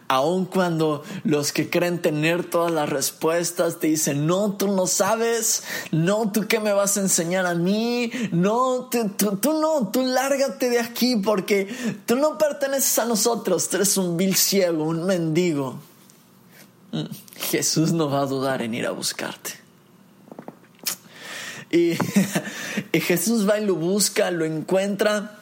aun 0.07 0.45
cuando 0.45 1.03
los 1.23 1.51
que 1.51 1.69
creen 1.69 2.01
tener 2.01 2.49
todas 2.49 2.71
las 2.71 2.89
respuestas 2.89 3.79
te 3.79 3.87
dicen, 3.87 4.27
no, 4.27 4.53
tú 4.53 4.67
no 4.67 4.87
sabes, 4.87 5.63
no, 5.91 6.31
tú 6.31 6.47
qué 6.47 6.59
me 6.59 6.73
vas 6.73 6.97
a 6.97 7.01
enseñar 7.01 7.45
a 7.45 7.55
mí, 7.55 8.11
no, 8.31 8.89
tú, 8.89 9.53
no, 9.53 9.89
tú 9.91 10.05
lárgate 10.05 10.69
de 10.69 10.79
aquí 10.79 11.17
porque 11.17 11.73
tú 12.05 12.15
no 12.15 12.37
perteneces 12.37 12.99
a 12.99 13.05
nosotros, 13.05 13.69
tú 13.69 13.77
eres 13.77 13.97
un 13.97 14.17
vil 14.17 14.35
ciego, 14.35 14.83
un 14.83 15.05
mendigo. 15.05 15.79
Mm, 16.91 17.05
Jesús 17.41 17.91
no 17.91 18.09
va 18.09 18.21
a 18.21 18.25
dudar 18.25 18.61
en 18.61 18.73
ir 18.73 18.85
a 18.85 18.91
buscarte. 18.91 19.51
Y, 21.71 21.93
y 22.91 22.99
Jesús 23.01 23.47
va 23.49 23.59
y 23.59 23.65
lo 23.65 23.75
busca, 23.75 24.31
lo 24.31 24.45
encuentra 24.45 25.41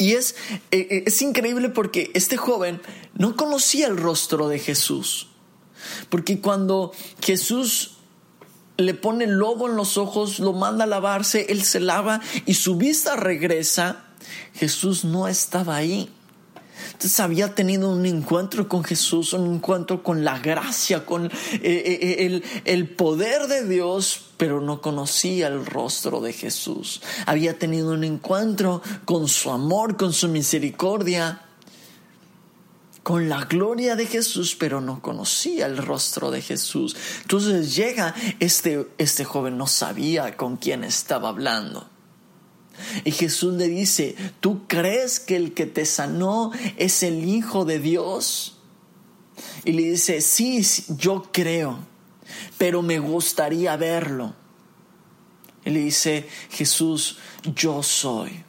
y 0.00 0.14
es, 0.14 0.34
eh, 0.70 0.88
eh, 0.90 1.04
es 1.06 1.20
increíble 1.20 1.68
porque 1.68 2.10
este 2.14 2.38
joven 2.38 2.80
no 3.12 3.36
conocía 3.36 3.86
el 3.86 3.98
rostro 3.98 4.48
de 4.48 4.58
Jesús. 4.58 5.28
Porque 6.08 6.40
cuando 6.40 6.92
Jesús 7.20 7.98
le 8.78 8.94
pone 8.94 9.26
lobo 9.26 9.68
en 9.68 9.76
los 9.76 9.98
ojos, 9.98 10.38
lo 10.38 10.54
manda 10.54 10.84
a 10.84 10.86
lavarse, 10.86 11.48
él 11.50 11.62
se 11.64 11.80
lava 11.80 12.22
y 12.46 12.54
su 12.54 12.76
vista 12.76 13.14
regresa, 13.14 14.06
Jesús 14.54 15.04
no 15.04 15.28
estaba 15.28 15.76
ahí. 15.76 16.10
Entonces 16.86 17.20
había 17.20 17.54
tenido 17.54 17.90
un 17.90 18.06
encuentro 18.06 18.68
con 18.68 18.84
Jesús, 18.84 19.32
un 19.32 19.54
encuentro 19.54 20.02
con 20.02 20.24
la 20.24 20.38
gracia, 20.38 21.04
con 21.04 21.26
eh, 21.26 21.30
eh, 21.62 22.26
el, 22.26 22.44
el 22.64 22.88
poder 22.88 23.46
de 23.46 23.66
Dios, 23.66 24.20
pero 24.36 24.60
no 24.60 24.80
conocía 24.80 25.48
el 25.48 25.66
rostro 25.66 26.20
de 26.20 26.32
Jesús. 26.32 27.02
Había 27.26 27.58
tenido 27.58 27.92
un 27.92 28.04
encuentro 28.04 28.82
con 29.04 29.28
su 29.28 29.50
amor, 29.50 29.96
con 29.96 30.12
su 30.12 30.28
misericordia, 30.28 31.42
con 33.02 33.28
la 33.28 33.44
gloria 33.44 33.96
de 33.96 34.06
Jesús, 34.06 34.56
pero 34.58 34.80
no 34.80 35.00
conocía 35.00 35.66
el 35.66 35.78
rostro 35.78 36.30
de 36.30 36.42
Jesús. 36.42 36.96
Entonces 37.22 37.74
llega 37.74 38.14
este, 38.38 38.88
este 38.98 39.24
joven, 39.24 39.56
no 39.56 39.66
sabía 39.66 40.36
con 40.36 40.56
quién 40.56 40.84
estaba 40.84 41.30
hablando. 41.30 41.88
Y 43.04 43.10
Jesús 43.12 43.54
le 43.54 43.68
dice, 43.68 44.16
¿tú 44.40 44.66
crees 44.66 45.20
que 45.20 45.36
el 45.36 45.54
que 45.54 45.66
te 45.66 45.84
sanó 45.84 46.52
es 46.76 47.02
el 47.02 47.24
Hijo 47.24 47.64
de 47.64 47.78
Dios? 47.78 48.58
Y 49.64 49.72
le 49.72 49.82
dice, 49.82 50.20
sí, 50.20 50.64
yo 50.88 51.30
creo, 51.32 51.78
pero 52.58 52.82
me 52.82 52.98
gustaría 52.98 53.76
verlo. 53.76 54.34
Y 55.64 55.70
le 55.70 55.80
dice, 55.80 56.26
Jesús, 56.50 57.18
yo 57.54 57.82
soy. 57.82 58.44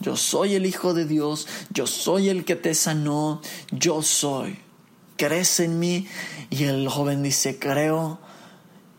Yo 0.00 0.16
soy 0.16 0.54
el 0.54 0.66
Hijo 0.66 0.94
de 0.94 1.04
Dios, 1.04 1.46
yo 1.70 1.86
soy 1.86 2.28
el 2.28 2.44
que 2.44 2.56
te 2.56 2.74
sanó, 2.74 3.40
yo 3.70 4.02
soy. 4.02 4.58
¿Crees 5.16 5.60
en 5.60 5.78
mí? 5.78 6.08
Y 6.50 6.64
el 6.64 6.88
joven 6.88 7.22
dice, 7.22 7.58
creo. 7.58 8.18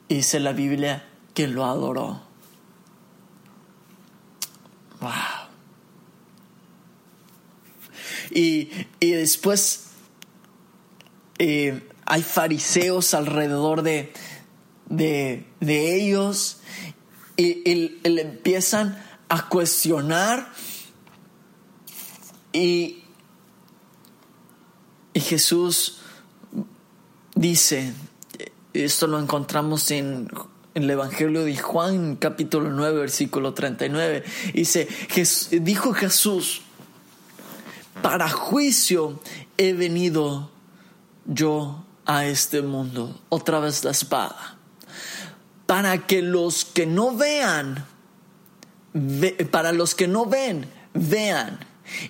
Y 0.07 0.15
dice 0.15 0.39
la 0.39 0.53
Biblia 0.53 1.05
que 1.33 1.47
lo 1.47 1.65
adoró. 1.65 2.32
Y, 8.31 8.69
después 8.99 9.87
eh, 11.37 11.87
hay 12.05 12.23
fariseos 12.23 13.13
alrededor 13.13 13.81
de, 13.81 14.13
de, 14.89 15.45
ellos 15.95 16.61
y, 17.37 17.99
le 18.07 18.21
empiezan 18.21 19.01
a 19.29 19.47
cuestionar 19.49 20.51
y, 22.51 23.03
y 25.13 25.19
Jesús 25.19 25.99
dice, 27.35 27.93
esto 28.73 29.07
lo 29.07 29.19
encontramos 29.19 29.89
en 29.91 30.29
en 30.75 30.83
el 30.83 30.89
Evangelio 30.89 31.43
de 31.43 31.55
Juan, 31.55 32.15
capítulo 32.15 32.69
9, 32.69 32.99
versículo 32.99 33.53
39. 33.53 34.23
Dice, 34.53 34.87
dijo 35.61 35.93
Jesús, 35.93 36.61
para 38.01 38.29
juicio 38.29 39.19
he 39.57 39.73
venido 39.73 40.49
yo 41.25 41.85
a 42.05 42.25
este 42.25 42.61
mundo, 42.61 43.21
otra 43.29 43.59
vez 43.59 43.83
la 43.83 43.91
espada, 43.91 44.57
para 45.65 46.05
que 46.05 46.21
los 46.21 46.65
que 46.65 46.85
no 46.85 47.15
vean, 47.15 47.85
para 49.51 49.71
los 49.71 49.95
que 49.95 50.07
no 50.07 50.25
ven, 50.25 50.69
vean, 50.93 51.59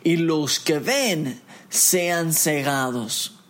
y 0.04 0.18
los 0.18 0.60
que 0.60 0.80
ven 0.80 1.42
sean 1.70 2.34
cegados. 2.34 3.43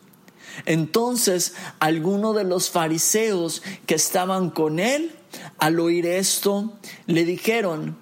Entonces 0.65 1.53
algunos 1.79 2.35
de 2.35 2.43
los 2.43 2.69
fariseos 2.69 3.61
que 3.85 3.95
estaban 3.95 4.49
con 4.49 4.79
él, 4.79 5.15
al 5.57 5.79
oír 5.79 6.05
esto, 6.05 6.73
le 7.07 7.25
dijeron, 7.25 7.97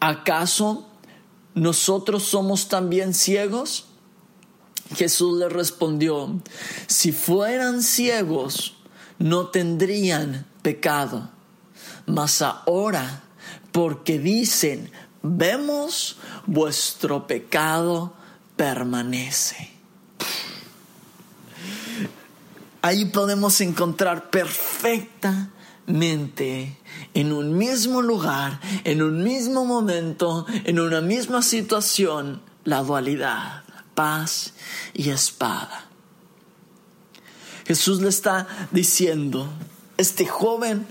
¿acaso 0.00 0.88
nosotros 1.54 2.24
somos 2.24 2.68
también 2.68 3.14
ciegos? 3.14 3.86
Jesús 4.94 5.38
le 5.38 5.48
respondió, 5.48 6.40
si 6.86 7.12
fueran 7.12 7.82
ciegos, 7.82 8.74
no 9.18 9.48
tendrían 9.48 10.46
pecado. 10.62 11.30
Mas 12.06 12.42
ahora, 12.42 13.22
porque 13.70 14.18
dicen, 14.18 14.90
vemos, 15.22 16.18
vuestro 16.46 17.26
pecado 17.26 18.14
permanece. 18.56 19.71
Ahí 22.82 23.06
podemos 23.06 23.60
encontrar 23.60 24.30
perfectamente 24.30 26.78
en 27.14 27.32
un 27.32 27.56
mismo 27.56 28.02
lugar, 28.02 28.60
en 28.82 29.02
un 29.02 29.22
mismo 29.22 29.64
momento, 29.64 30.46
en 30.64 30.80
una 30.80 31.00
misma 31.00 31.42
situación, 31.42 32.42
la 32.64 32.82
dualidad, 32.82 33.62
paz 33.94 34.54
y 34.94 35.10
espada. 35.10 35.86
Jesús 37.66 38.00
le 38.00 38.08
está 38.08 38.48
diciendo, 38.72 39.48
este 39.96 40.26
joven 40.26 40.88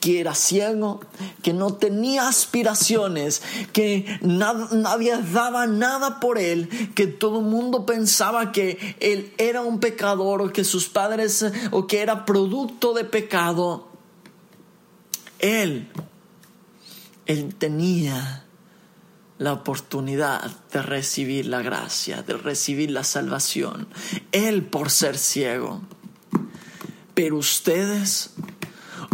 que 0.00 0.20
era 0.20 0.34
ciego, 0.34 1.00
que 1.42 1.52
no 1.52 1.74
tenía 1.74 2.28
aspiraciones, 2.28 3.42
que 3.72 4.18
nadie 4.22 5.16
daba 5.32 5.66
nada 5.66 6.20
por 6.20 6.38
él, 6.38 6.68
que 6.94 7.06
todo 7.06 7.40
el 7.40 7.46
mundo 7.46 7.86
pensaba 7.86 8.52
que 8.52 8.96
él 9.00 9.32
era 9.38 9.62
un 9.62 9.80
pecador 9.80 10.42
o 10.42 10.52
que 10.52 10.64
sus 10.64 10.88
padres 10.88 11.44
o 11.70 11.86
que 11.86 12.00
era 12.00 12.24
producto 12.24 12.94
de 12.94 13.04
pecado. 13.04 13.88
Él, 15.38 15.88
él 17.26 17.54
tenía 17.54 18.44
la 19.38 19.52
oportunidad 19.52 20.50
de 20.72 20.82
recibir 20.82 21.46
la 21.46 21.62
gracia, 21.62 22.22
de 22.22 22.34
recibir 22.34 22.90
la 22.90 23.04
salvación. 23.04 23.88
Él 24.32 24.64
por 24.64 24.90
ser 24.90 25.16
ciego. 25.16 25.80
Pero 27.14 27.36
ustedes 27.36 28.30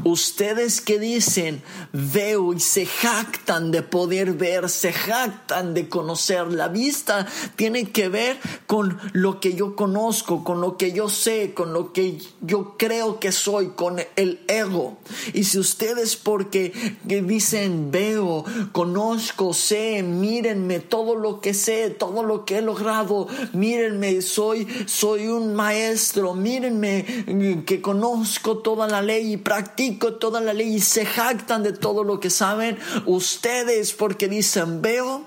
Ustedes 0.05 0.83
que 0.83 0.99
dicen, 0.99 1.63
veo 1.93 2.53
y 2.53 2.61
se 2.61 2.85
jactan 2.85 3.71
de 3.71 3.81
poder 3.81 4.35
ver, 4.35 4.69
se 4.69 4.93
jactan 4.93 5.73
de 5.73 5.89
conocer. 5.89 6.49
La 6.49 6.69
vista 6.69 7.27
tiene 7.57 7.91
que 7.91 8.11
ver 8.11 8.39
con 8.67 8.99
lo 9.13 9.41
que 9.41 9.55
yo 9.55 9.75
conozco, 9.75 10.45
con 10.45 10.61
lo 10.61 10.77
que 10.77 10.93
yo 10.93 11.09
sé, 11.09 11.55
con 11.55 11.73
lo 11.73 11.95
que 11.95 12.19
yo 12.43 12.77
creo 12.77 13.19
que 13.19 13.33
soy, 13.33 13.69
con 13.69 13.99
el 14.17 14.45
ego. 14.47 14.99
Y 15.33 15.45
si 15.45 15.59
ustedes 15.59 16.17
porque 16.17 16.75
dicen, 17.05 17.91
veo, 17.91 18.45
conozco, 18.73 19.55
sé, 19.55 20.03
mírenme 20.03 20.81
todo 20.81 21.17
lo 21.17 21.41
que 21.41 21.55
sé, 21.55 21.89
todo 21.89 22.23
lo 22.23 22.45
que 22.45 22.59
he 22.59 22.63
logrado, 22.63 23.27
mírenme, 23.55 24.21
soy, 24.21 24.69
soy 24.85 25.29
un 25.29 25.55
maestro, 25.55 26.35
mírenme 26.35 27.65
que 27.67 27.81
conozco 27.81 28.59
toda 28.59 28.87
la 28.87 29.01
ley 29.01 29.33
y 29.33 29.37
practico 29.39 29.94
toda 29.99 30.41
la 30.41 30.53
ley 30.53 30.77
y 30.77 30.81
se 30.81 31.07
jactan 31.07 31.63
de 31.63 31.73
todo 31.73 32.05
lo 32.05 32.21
que 32.21 32.31
saben, 32.31 32.79
ustedes 33.07 33.93
porque 33.93 34.29
dicen, 34.29 34.83
veo, 34.83 35.25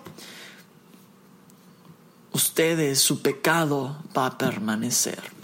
ustedes 2.31 2.99
su 2.99 3.21
pecado 3.21 3.97
va 4.15 4.27
a 4.27 4.37
permanecer. 4.37 5.37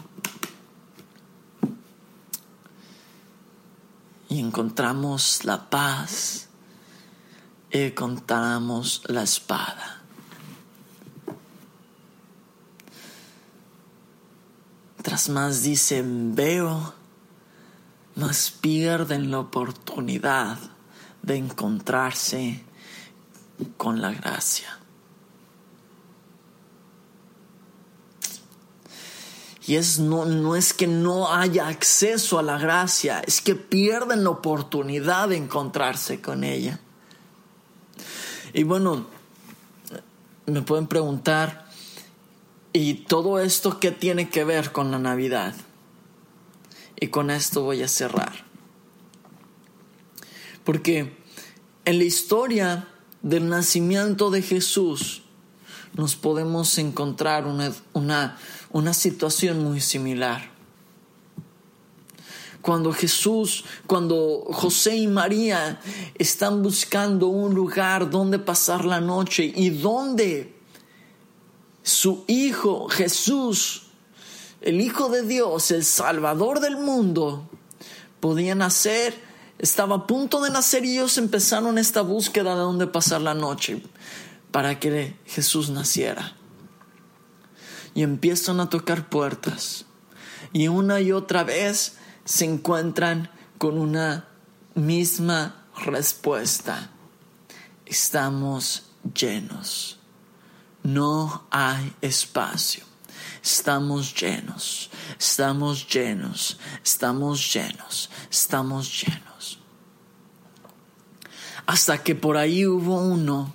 encontramos 4.39 5.45
la 5.45 5.69
paz, 5.69 6.47
encontramos 7.71 9.01
la 9.05 9.23
espada. 9.23 10.01
Tras 15.01 15.29
más 15.29 15.63
dicen 15.63 16.33
veo, 16.35 16.93
más 18.15 18.51
pierden 18.51 19.31
la 19.31 19.39
oportunidad 19.39 20.57
de 21.21 21.37
encontrarse 21.37 22.63
con 23.77 24.01
la 24.01 24.11
gracia. 24.11 24.79
Y 29.65 29.75
es 29.75 29.99
no, 29.99 30.25
no 30.25 30.57
es 30.57 30.73
que 30.73 30.87
no 30.87 31.33
haya 31.33 31.69
acceso 31.69 32.37
a 32.37 32.43
la 32.43 32.57
gracia, 32.57 33.21
es 33.25 33.39
que 33.39 33.55
pierden 33.55 34.25
la 34.25 34.31
oportunidad 34.31 35.29
de 35.29 35.37
encontrarse 35.37 36.19
con 36.19 36.43
ella. 36.43 36.81
Y 38.53 38.63
bueno, 38.63 39.07
me 40.45 40.61
pueden 40.61 40.87
preguntar, 40.87 41.65
¿y 42.73 43.05
todo 43.05 43.39
esto 43.39 43.79
qué 43.79 43.91
tiene 43.91 44.29
que 44.29 44.43
ver 44.43 44.73
con 44.73 44.91
la 44.91 44.99
Navidad? 44.99 45.55
Y 46.99 47.07
con 47.07 47.29
esto 47.29 47.63
voy 47.63 47.83
a 47.83 47.87
cerrar. 47.87 48.45
Porque 50.63 51.17
en 51.85 51.97
la 51.97 52.03
historia 52.03 52.87
del 53.21 53.49
nacimiento 53.49 54.29
de 54.29 54.41
Jesús 54.41 55.23
nos 55.95 56.15
podemos 56.15 56.77
encontrar 56.77 57.45
una, 57.45 57.73
una, 57.93 58.37
una 58.71 58.93
situación 58.93 59.63
muy 59.63 59.81
similar. 59.81 60.51
Cuando 62.61 62.93
Jesús, 62.93 63.65
cuando 63.87 64.45
José 64.51 64.95
y 64.95 65.07
María 65.07 65.81
están 66.15 66.63
buscando 66.63 67.27
un 67.27 67.53
lugar 67.53 68.09
donde 68.09 68.39
pasar 68.39 68.85
la 68.85 69.01
noche 69.01 69.51
y 69.53 69.69
donde 69.69 70.55
su 71.83 72.23
Hijo 72.27 72.87
Jesús, 72.87 73.82
el 74.63 74.79
Hijo 74.79 75.09
de 75.09 75.23
Dios, 75.23 75.71
el 75.71 75.83
Salvador 75.83 76.61
del 76.61 76.77
mundo, 76.77 77.49
podía 78.21 78.55
nacer, 78.55 79.13
estaba 79.59 79.95
a 79.95 80.07
punto 80.07 80.41
de 80.41 80.49
nacer 80.49 80.85
y 80.85 80.93
ellos 80.93 81.17
empezaron 81.17 81.77
esta 81.77 82.01
búsqueda 82.01 82.55
de 82.55 82.61
dónde 82.61 82.87
pasar 82.87 83.21
la 83.21 83.33
noche 83.33 83.83
para 84.51 84.79
que 84.79 85.17
Jesús 85.25 85.69
naciera 85.69 86.37
y 87.93 88.03
empiezan 88.03 88.61
a 88.61 88.69
tocar 88.69 89.09
puertas. 89.09 89.85
Y 90.53 90.69
una 90.69 91.01
y 91.01 91.11
otra 91.11 91.43
vez 91.43 91.97
se 92.23 92.45
encuentran 92.45 93.29
con 93.57 93.77
una 93.77 94.27
misma 94.75 95.65
respuesta. 95.85 96.89
Estamos 97.85 98.83
llenos. 99.13 99.99
No 100.83 101.47
hay 101.51 101.93
espacio. 102.01 102.92
Estamos 103.43 104.15
llenos, 104.15 104.89
estamos 105.19 105.85
llenos, 105.87 106.57
estamos 106.81 107.53
llenos, 107.53 108.09
estamos 108.31 109.03
llenos. 109.03 109.59
Hasta 111.65 112.01
que 112.03 112.15
por 112.15 112.37
ahí 112.37 112.65
hubo 112.65 113.01
uno 113.01 113.53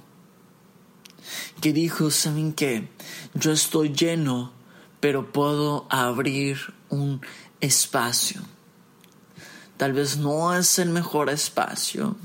que 1.63 1.73
dijo, 1.73 2.11
¿saben 2.11 2.53
qué? 2.53 2.91
Yo 3.33 3.51
estoy 3.51 3.89
lleno, 3.95 4.53
pero 5.01 5.33
puedo 5.33 5.87
abrir 5.89 6.59
un 6.91 7.23
espacio. 7.61 8.43
Tal 9.79 9.95
vez 9.95 10.19
no 10.19 10.55
es 10.55 10.79
el 10.79 10.91
mejor 10.91 11.31
espacio, 11.31 12.17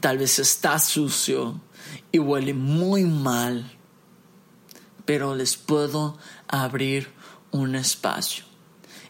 tal 0.00 0.18
vez 0.18 0.40
está 0.40 0.80
sucio 0.80 1.60
y 2.10 2.18
huele 2.18 2.54
muy 2.54 3.04
mal, 3.04 3.70
pero 5.04 5.34
les 5.34 5.56
puedo 5.56 6.16
abrir 6.52 7.08
un 7.50 7.74
espacio 7.74 8.44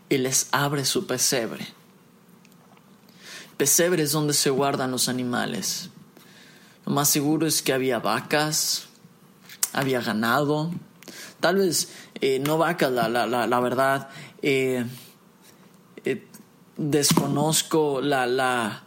y 0.08 0.16
les 0.16 0.48
abre 0.52 0.86
su 0.86 1.06
pesebre. 1.06 1.66
Pesebre 3.58 4.04
es 4.04 4.12
donde 4.12 4.32
se 4.32 4.48
guardan 4.48 4.90
los 4.90 5.08
animales. 5.08 5.90
Lo 6.86 6.92
más 6.92 7.08
seguro 7.08 7.46
es 7.46 7.62
que 7.62 7.72
había 7.72 7.98
vacas, 7.98 8.86
había 9.72 10.00
ganado, 10.00 10.70
tal 11.40 11.56
vez 11.56 11.90
eh, 12.20 12.38
no 12.38 12.56
vacas, 12.58 12.90
la, 12.90 13.08
la, 13.08 13.26
la, 13.26 13.60
verdad, 13.60 14.08
eh, 14.40 14.84
eh, 16.04 16.26
desconozco 16.76 18.00
la, 18.00 18.26
la 18.26 18.84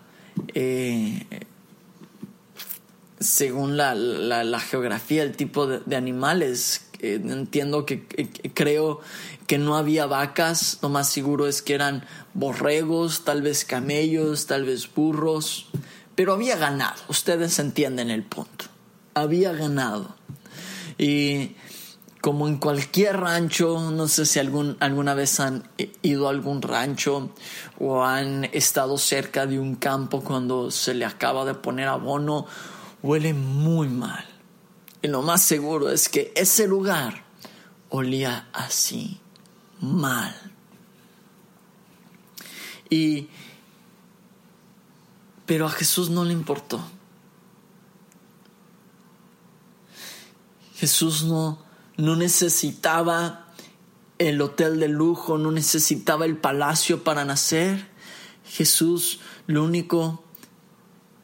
según 3.19 3.75
la, 3.77 3.95
la, 3.95 4.59
geografía, 4.59 5.23
el 5.23 5.35
tipo 5.35 5.67
de, 5.67 5.95
animales. 5.95 6.84
Entiendo 6.99 7.85
que 7.85 8.05
creo 8.53 9.01
que 9.47 9.57
no 9.57 9.77
había 9.77 10.05
vacas, 10.05 10.79
lo 10.81 10.89
más 10.89 11.09
seguro 11.09 11.47
es 11.47 11.61
que 11.61 11.73
eran 11.73 12.05
borregos, 12.33 13.23
tal 13.23 13.41
vez 13.41 13.65
camellos, 13.65 14.47
tal 14.47 14.65
vez 14.65 14.93
burros, 14.93 15.67
pero 16.15 16.33
había 16.33 16.55
ganado, 16.55 17.01
ustedes 17.07 17.59
entienden 17.59 18.09
el 18.09 18.23
punto, 18.23 18.65
había 19.13 19.51
ganado. 19.53 20.15
Y 20.97 21.55
como 22.21 22.47
en 22.47 22.57
cualquier 22.57 23.17
rancho, 23.17 23.91
no 23.91 24.07
sé 24.07 24.25
si 24.25 24.39
algún, 24.39 24.77
alguna 24.79 25.13
vez 25.13 25.39
han 25.39 25.69
ido 26.01 26.27
a 26.27 26.31
algún 26.31 26.61
rancho 26.63 27.29
o 27.79 28.03
han 28.03 28.45
estado 28.45 28.97
cerca 28.97 29.45
de 29.45 29.59
un 29.59 29.75
campo 29.75 30.21
cuando 30.21 30.71
se 30.71 30.95
le 30.95 31.05
acaba 31.05 31.45
de 31.45 31.53
poner 31.53 31.87
abono, 31.87 32.47
huele 33.03 33.35
muy 33.35 33.89
mal. 33.89 34.25
Y 35.05 35.07
lo 35.07 35.21
más 35.21 35.43
seguro 35.43 35.91
es 35.91 36.09
que 36.09 36.33
ese 36.35 36.67
lugar 36.67 37.25
olía 37.89 38.49
así, 38.53 39.19
mal. 39.79 40.35
Y 42.89 43.29
pero 45.45 45.67
a 45.67 45.69
Jesús 45.69 46.09
no 46.09 46.25
le 46.25 46.33
importó. 46.33 46.83
Jesús 50.73 51.23
no, 51.23 51.63
no 51.97 52.15
necesitaba 52.15 53.53
el 54.17 54.41
hotel 54.41 54.79
de 54.79 54.87
lujo, 54.87 55.37
no 55.37 55.51
necesitaba 55.51 56.25
el 56.25 56.35
palacio 56.35 57.03
para 57.03 57.25
nacer. 57.25 57.91
Jesús 58.43 59.19
lo 59.45 59.65
único, 59.65 60.23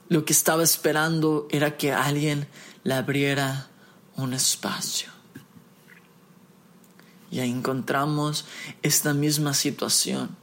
lo 0.07 0.23
que 0.23 0.33
estaba 0.33 0.61
esperando 0.61 1.47
era 1.49 1.77
que 1.77 1.91
alguien 1.91 2.47
le 2.83 2.93
abriera 2.93 3.69
un 4.15 4.33
espacio. 4.33 5.09
Y 7.31 7.39
ahí 7.39 7.49
encontramos 7.49 8.45
esta 8.81 9.13
misma 9.13 9.53
situación. 9.53 10.35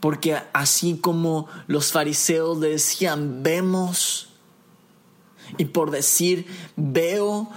Porque 0.00 0.40
así 0.52 0.98
como 0.98 1.48
los 1.66 1.92
fariseos 1.92 2.60
decían, 2.60 3.42
vemos, 3.42 4.28
y 5.58 5.66
por 5.66 5.90
decir, 5.90 6.46
veo, 6.76 7.50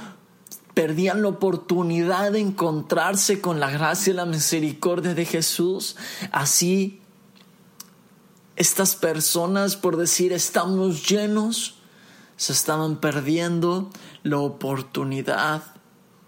perdían 0.74 1.24
la 1.24 1.30
oportunidad 1.30 2.32
de 2.32 2.40
encontrarse 2.40 3.42
con 3.42 3.60
la 3.60 3.72
gracia 3.72 4.12
y 4.12 4.16
la 4.16 4.26
misericordia 4.26 5.14
de 5.14 5.26
Jesús. 5.26 5.96
Así, 6.32 7.02
estas 8.56 8.96
personas, 8.96 9.76
por 9.76 9.98
decir, 9.98 10.32
estamos 10.32 11.10
llenos, 11.10 11.79
se 12.40 12.54
estaban 12.54 13.02
perdiendo 13.02 13.90
la 14.24 14.38
oportunidad 14.38 15.62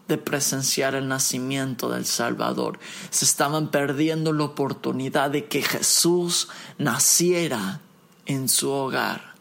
de 0.10 0.18
presenciar 0.18 0.94
el 0.94 1.08
nacimiento 1.08 1.90
del 1.90 2.06
Salvador. 2.06 2.80
Se 3.12 3.24
estaban 3.24 3.72
perdiendo 3.72 4.34
la 4.34 4.44
oportunidad 4.44 5.30
de 5.32 5.46
que 5.46 5.62
Jesús 5.62 6.50
naciera 6.78 7.80
en 8.26 8.50
su 8.50 8.70
hogar, 8.70 9.36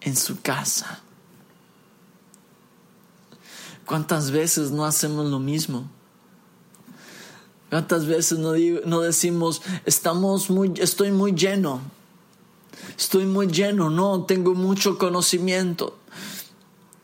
en 0.00 0.14
su 0.14 0.40
casa. 0.40 1.00
¿Cuántas 3.84 4.30
veces 4.30 4.70
no 4.70 4.86
hacemos 4.86 5.26
lo 5.26 5.40
mismo? 5.40 5.90
¿Cuántas 7.68 8.06
veces 8.06 8.38
no, 8.38 9.00
decimos, 9.00 9.60
estamos 9.86 10.50
muy, 10.50 10.72
estoy 10.76 11.10
muy 11.10 11.32
lleno? 11.32 11.80
Estoy 12.96 13.26
muy 13.26 13.48
lleno, 13.48 13.90
no, 13.90 14.22
tengo 14.22 14.54
mucho 14.54 14.98
conocimiento. 14.98 15.98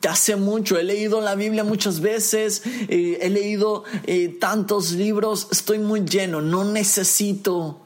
Hace 0.07 0.37
mucho, 0.37 0.79
he 0.79 0.85
leído 0.85 1.21
la 1.21 1.35
Biblia 1.35 1.65
muchas 1.65 2.01
veces, 2.01 2.63
eh, 2.67 3.19
he 3.21 3.31
leído 3.31 3.83
eh, 4.07 4.29
tantos 4.29 4.93
libros, 4.93 5.49
estoy 5.51 5.81
muy 5.81 6.05
lleno, 6.05 6.41
no 6.41 6.65
necesito 6.65 7.81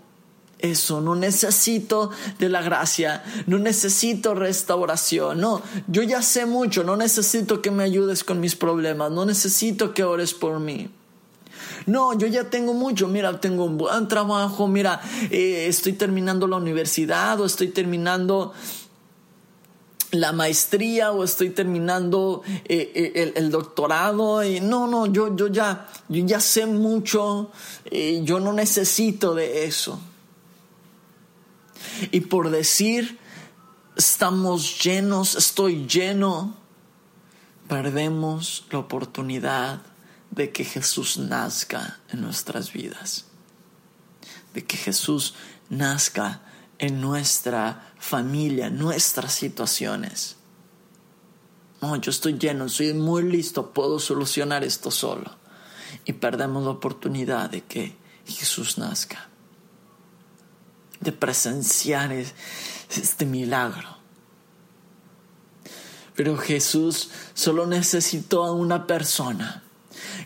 eso, 0.58 1.00
no 1.00 1.14
necesito 1.14 2.10
de 2.38 2.50
la 2.50 2.60
gracia, 2.60 3.24
no 3.46 3.58
necesito 3.58 4.34
restauración, 4.34 5.40
no, 5.40 5.62
yo 5.88 6.02
ya 6.02 6.20
sé 6.20 6.44
mucho, 6.44 6.84
no 6.84 6.96
necesito 6.96 7.62
que 7.62 7.70
me 7.70 7.82
ayudes 7.82 8.24
con 8.24 8.40
mis 8.40 8.56
problemas, 8.56 9.10
no 9.10 9.24
necesito 9.24 9.94
que 9.94 10.04
ores 10.04 10.34
por 10.34 10.60
mí. 10.60 10.90
No, 11.86 12.16
yo 12.16 12.26
ya 12.28 12.44
tengo 12.44 12.74
mucho, 12.74 13.08
mira, 13.08 13.40
tengo 13.40 13.64
un 13.64 13.76
buen 13.78 14.06
trabajo, 14.06 14.68
mira, 14.68 15.00
eh, 15.30 15.66
estoy 15.66 15.94
terminando 15.94 16.46
la 16.46 16.56
universidad 16.56 17.40
o 17.40 17.46
estoy 17.46 17.68
terminando 17.68 18.52
la 20.12 20.32
maestría 20.32 21.10
o 21.10 21.24
estoy 21.24 21.50
terminando 21.50 22.42
eh, 22.66 22.92
eh, 22.94 23.32
el, 23.34 23.50
doctorado 23.50 24.44
y 24.44 24.60
no, 24.60 24.86
no, 24.86 25.06
yo, 25.06 25.34
yo, 25.34 25.48
ya, 25.48 25.88
yo 26.08 26.24
ya 26.26 26.38
sé 26.38 26.66
mucho, 26.66 27.50
y 27.90 28.22
yo 28.22 28.38
no 28.38 28.52
necesito 28.52 29.34
de 29.34 29.64
eso. 29.64 29.98
Y 32.10 32.20
por 32.20 32.50
decir, 32.50 33.18
estamos 33.96 34.82
llenos, 34.84 35.34
estoy 35.34 35.86
lleno, 35.86 36.56
perdemos 37.66 38.66
la 38.70 38.80
oportunidad 38.80 39.80
de 40.30 40.52
que 40.52 40.64
Jesús 40.64 41.16
nazca 41.16 42.00
en 42.10 42.20
nuestras 42.20 42.70
vidas, 42.74 43.24
de 44.52 44.62
que 44.62 44.76
Jesús 44.76 45.34
nazca 45.70 46.42
en 46.82 47.00
nuestra 47.00 47.92
familia, 47.96 48.68
nuestras 48.68 49.32
situaciones. 49.32 50.34
No, 51.80 51.94
yo 51.94 52.10
estoy 52.10 52.36
lleno, 52.36 52.68
soy 52.68 52.92
muy 52.92 53.22
listo, 53.22 53.72
puedo 53.72 54.00
solucionar 54.00 54.64
esto 54.64 54.90
solo. 54.90 55.30
Y 56.04 56.14
perdemos 56.14 56.64
la 56.64 56.70
oportunidad 56.70 57.50
de 57.50 57.62
que 57.62 57.94
Jesús 58.26 58.78
nazca, 58.78 59.28
de 60.98 61.12
presenciar 61.12 62.10
este 62.12 63.26
milagro. 63.26 63.96
Pero 66.16 66.36
Jesús 66.36 67.10
solo 67.32 67.64
necesitó 67.64 68.42
a 68.44 68.50
una 68.50 68.88
persona 68.88 69.62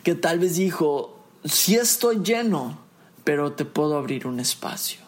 que 0.03 0.15
tal 0.15 0.39
vez 0.39 0.55
dijo, 0.55 1.23
si 1.45 1.75
estoy 1.75 2.23
lleno, 2.23 2.79
pero 3.23 3.53
te 3.53 3.63
puedo 3.63 3.95
abrir 3.95 4.25
un 4.25 4.39
espacio. 4.39 5.06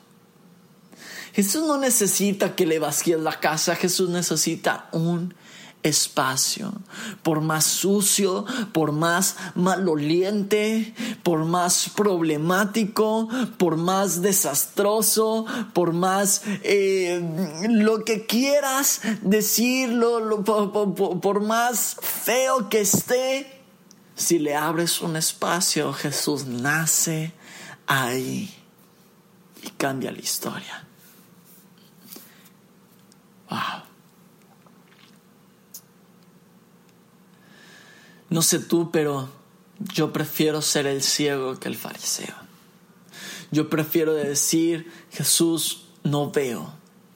Jesús 1.33 1.65
no 1.67 1.77
necesita 1.77 2.55
que 2.55 2.65
le 2.65 2.79
vacíes 2.79 3.19
la 3.19 3.39
casa, 3.39 3.75
Jesús 3.75 4.09
necesita 4.09 4.89
un 4.91 5.33
espacio. 5.83 6.73
Por 7.23 7.41
más 7.41 7.65
sucio, 7.65 8.45
por 8.73 8.91
más 8.91 9.37
maloliente, 9.55 10.93
por 11.23 11.45
más 11.45 11.89
problemático, 11.95 13.29
por 13.57 13.77
más 13.77 14.21
desastroso, 14.21 15.45
por 15.73 15.93
más 15.93 16.41
eh, 16.63 17.21
lo 17.69 18.03
que 18.03 18.25
quieras 18.25 19.01
decirlo, 19.21 20.43
por 20.43 21.41
más 21.41 21.95
feo 22.01 22.69
que 22.69 22.81
esté, 22.81 23.59
si 24.15 24.37
le 24.37 24.55
abres 24.55 25.01
un 25.01 25.15
espacio, 25.15 25.93
Jesús 25.93 26.45
nace 26.45 27.31
ahí 27.87 28.53
y 29.63 29.69
cambia 29.71 30.11
la 30.11 30.19
historia. 30.19 30.88
No 38.29 38.41
sé 38.41 38.59
tú, 38.59 38.91
pero 38.91 39.29
yo 39.79 40.13
prefiero 40.13 40.61
ser 40.61 40.85
el 40.85 41.01
ciego 41.01 41.59
que 41.59 41.67
el 41.67 41.75
fariseo. 41.75 42.35
Yo 43.51 43.69
prefiero 43.69 44.13
decir, 44.13 44.91
Jesús, 45.11 45.85
no 46.03 46.29
veo, 46.29 46.71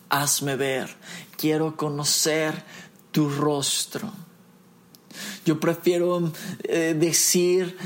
hazme 0.10 0.56
ver, 0.56 0.96
quiero 1.38 1.78
conocer 1.78 2.64
tu 3.12 3.30
rostro. 3.30 4.12
Yo 5.46 5.60
prefiero 5.60 6.32
eh, 6.64 6.96
decir, 6.98 7.78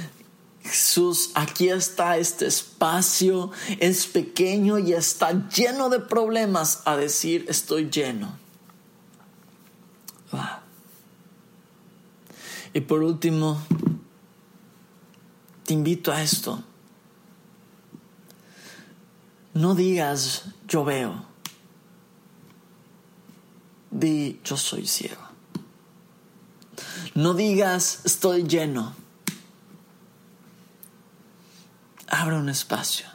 Jesús, 0.67 1.31
aquí 1.33 1.69
está 1.69 2.17
este 2.17 2.45
espacio, 2.45 3.51
es 3.79 4.05
pequeño 4.05 4.77
y 4.77 4.93
está 4.93 5.47
lleno 5.49 5.89
de 5.89 5.99
problemas, 5.99 6.81
a 6.85 6.95
decir, 6.95 7.45
estoy 7.47 7.89
lleno. 7.89 8.37
Y 12.73 12.81
por 12.81 13.01
último, 13.01 13.59
te 15.65 15.73
invito 15.73 16.11
a 16.11 16.21
esto. 16.21 16.61
No 19.53 19.73
digas 19.73 20.43
yo 20.67 20.85
veo. 20.85 21.25
Di 23.89 24.39
yo 24.43 24.57
soy 24.57 24.85
ciego. 24.85 25.23
No 27.15 27.33
digas 27.33 28.01
estoy 28.05 28.43
lleno. 28.43 28.93
Abre 32.07 32.35
un 32.35 32.49
espacio. 32.49 33.07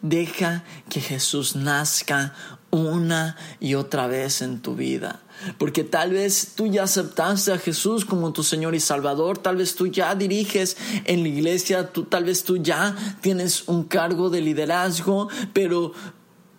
Deja 0.00 0.64
que 0.88 1.00
Jesús 1.00 1.54
nazca 1.54 2.34
una 2.72 3.36
y 3.60 3.74
otra 3.74 4.06
vez 4.08 4.42
en 4.42 4.60
tu 4.60 4.74
vida. 4.74 5.20
Porque 5.58 5.84
tal 5.84 6.10
vez 6.10 6.54
tú 6.56 6.66
ya 6.66 6.84
aceptaste 6.84 7.52
a 7.52 7.58
Jesús 7.58 8.04
como 8.04 8.32
tu 8.32 8.42
Señor 8.42 8.74
y 8.74 8.80
Salvador, 8.80 9.38
tal 9.38 9.56
vez 9.56 9.74
tú 9.76 9.86
ya 9.86 10.14
diriges 10.14 10.76
en 11.04 11.22
la 11.22 11.28
iglesia, 11.28 11.92
tú, 11.92 12.04
tal 12.04 12.24
vez 12.24 12.42
tú 12.44 12.56
ya 12.56 12.96
tienes 13.20 13.68
un 13.68 13.84
cargo 13.84 14.30
de 14.30 14.40
liderazgo, 14.40 15.28
pero 15.52 15.92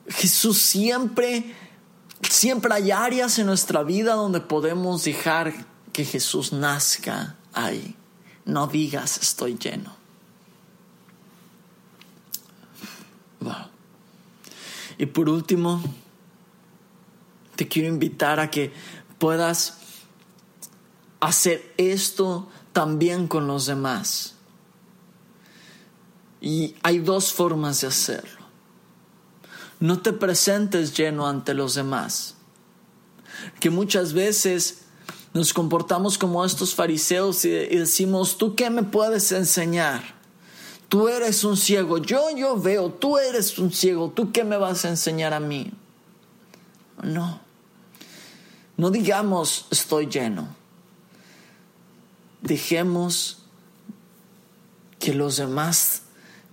Jesús 0.07 0.59
siempre, 0.59 1.55
siempre 2.29 2.73
hay 2.73 2.91
áreas 2.91 3.39
en 3.39 3.47
nuestra 3.47 3.83
vida 3.83 4.13
donde 4.13 4.39
podemos 4.39 5.03
dejar 5.03 5.53
que 5.91 6.05
Jesús 6.05 6.53
nazca 6.53 7.37
ahí. 7.53 7.95
No 8.45 8.67
digas 8.67 9.17
estoy 9.21 9.57
lleno. 9.57 10.02
Y 14.97 15.05
por 15.07 15.29
último, 15.29 15.81
te 17.55 17.67
quiero 17.67 17.87
invitar 17.89 18.39
a 18.39 18.49
que 18.49 18.71
puedas 19.17 19.77
hacer 21.19 21.73
esto 21.77 22.49
también 22.73 23.27
con 23.27 23.47
los 23.47 23.65
demás. 23.65 24.35
Y 26.41 26.75
hay 26.83 26.99
dos 26.99 27.31
formas 27.31 27.81
de 27.81 27.87
hacerlo. 27.87 28.43
No 29.79 30.01
te 30.01 30.11
presentes 30.13 30.95
lleno 30.95 31.27
ante 31.27 31.53
los 31.53 31.75
demás. 31.75 32.35
Que 33.59 33.69
muchas 33.69 34.13
veces 34.13 34.83
nos 35.33 35.53
comportamos 35.53 36.17
como 36.17 36.43
estos 36.45 36.75
fariseos 36.75 37.43
y, 37.45 37.49
decimos, 37.49 38.37
¿tú 38.37 38.55
qué 38.55 38.69
me 38.69 38.83
puedes 38.83 39.31
enseñar? 39.31 40.22
Tú 40.93 41.07
eres 41.07 41.43
un 41.43 41.57
ciego, 41.57 41.97
yo 41.97 42.29
yo 42.37 42.55
veo, 42.55 42.91
tú 42.91 43.17
eres 43.17 43.57
un 43.57 43.73
ciego, 43.73 44.11
¿tú 44.15 44.31
qué 44.31 44.43
me 44.43 44.57
vas 44.57 44.85
a 44.85 44.89
enseñar 44.89 45.33
a 45.33 45.39
mí? 45.39 45.71
No. 47.01 47.41
No 48.77 48.91
digamos 48.91 49.65
estoy 49.71 50.05
lleno. 50.05 50.55
Dejemos 52.41 53.39
que 54.99 55.15
los 55.15 55.37
demás 55.37 56.03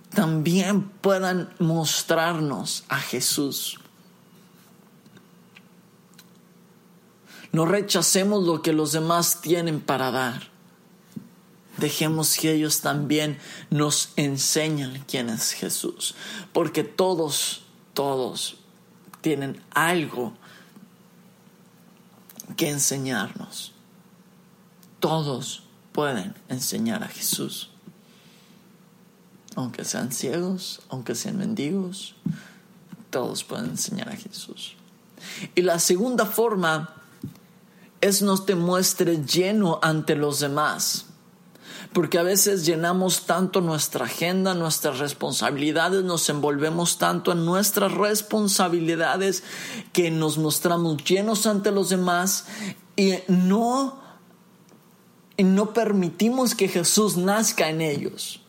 también 0.08 0.88
puedan 0.88 1.52
mostrarnos 1.58 2.84
a 2.88 2.98
Jesús. 2.98 3.78
No 7.52 7.66
rechacemos 7.66 8.42
lo 8.46 8.62
que 8.62 8.72
los 8.72 8.92
demás 8.92 9.42
tienen 9.42 9.82
para 9.82 10.10
dar. 10.10 10.49
Dejemos 11.80 12.36
que 12.36 12.52
ellos 12.52 12.82
también 12.82 13.38
nos 13.70 14.10
enseñen 14.16 15.02
quién 15.08 15.30
es 15.30 15.52
Jesús. 15.52 16.14
Porque 16.52 16.84
todos, 16.84 17.62
todos 17.94 18.56
tienen 19.22 19.62
algo 19.70 20.34
que 22.58 22.68
enseñarnos. 22.68 23.72
Todos 25.00 25.62
pueden 25.92 26.34
enseñar 26.50 27.02
a 27.02 27.08
Jesús. 27.08 27.70
Aunque 29.56 29.84
sean 29.86 30.12
ciegos, 30.12 30.82
aunque 30.90 31.14
sean 31.14 31.38
mendigos, 31.38 32.14
todos 33.08 33.42
pueden 33.42 33.70
enseñar 33.70 34.10
a 34.10 34.16
Jesús. 34.16 34.74
Y 35.54 35.62
la 35.62 35.78
segunda 35.78 36.26
forma 36.26 36.94
es 38.02 38.20
no 38.20 38.36
te 38.38 38.54
muestres 38.54 39.26
lleno 39.32 39.78
ante 39.82 40.14
los 40.14 40.40
demás 40.40 41.06
porque 41.92 42.18
a 42.18 42.22
veces 42.22 42.64
llenamos 42.64 43.26
tanto 43.26 43.60
nuestra 43.60 44.04
agenda, 44.04 44.54
nuestras 44.54 44.98
responsabilidades, 44.98 46.04
nos 46.04 46.28
envolvemos 46.28 46.98
tanto 46.98 47.32
en 47.32 47.44
nuestras 47.44 47.92
responsabilidades 47.92 49.42
que 49.92 50.10
nos 50.10 50.38
mostramos 50.38 51.02
llenos 51.02 51.46
ante 51.46 51.72
los 51.72 51.88
demás 51.88 52.46
y 52.94 53.14
no, 53.26 54.00
y 55.36 55.42
no 55.42 55.72
permitimos 55.72 56.54
que 56.54 56.68
Jesús 56.68 57.16
nazca 57.16 57.68
en 57.68 57.80
ellos. 57.80 58.40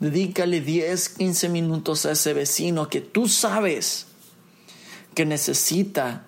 Dedícale 0.00 0.62
10, 0.62 1.10
15 1.10 1.48
minutos 1.50 2.06
a 2.06 2.12
ese 2.12 2.32
vecino 2.32 2.88
que 2.88 3.02
tú 3.02 3.28
sabes 3.28 4.06
que 5.14 5.26
necesita 5.26 6.24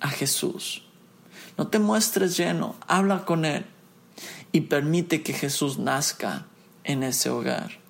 a 0.00 0.08
Jesús. 0.08 0.84
No 1.58 1.66
te 1.66 1.80
muestres 1.80 2.36
lleno, 2.36 2.76
habla 2.86 3.24
con 3.24 3.44
Él 3.44 3.66
y 4.52 4.62
permite 4.62 5.22
que 5.22 5.32
Jesús 5.32 5.78
nazca 5.78 6.46
en 6.84 7.02
ese 7.02 7.30
hogar. 7.30 7.80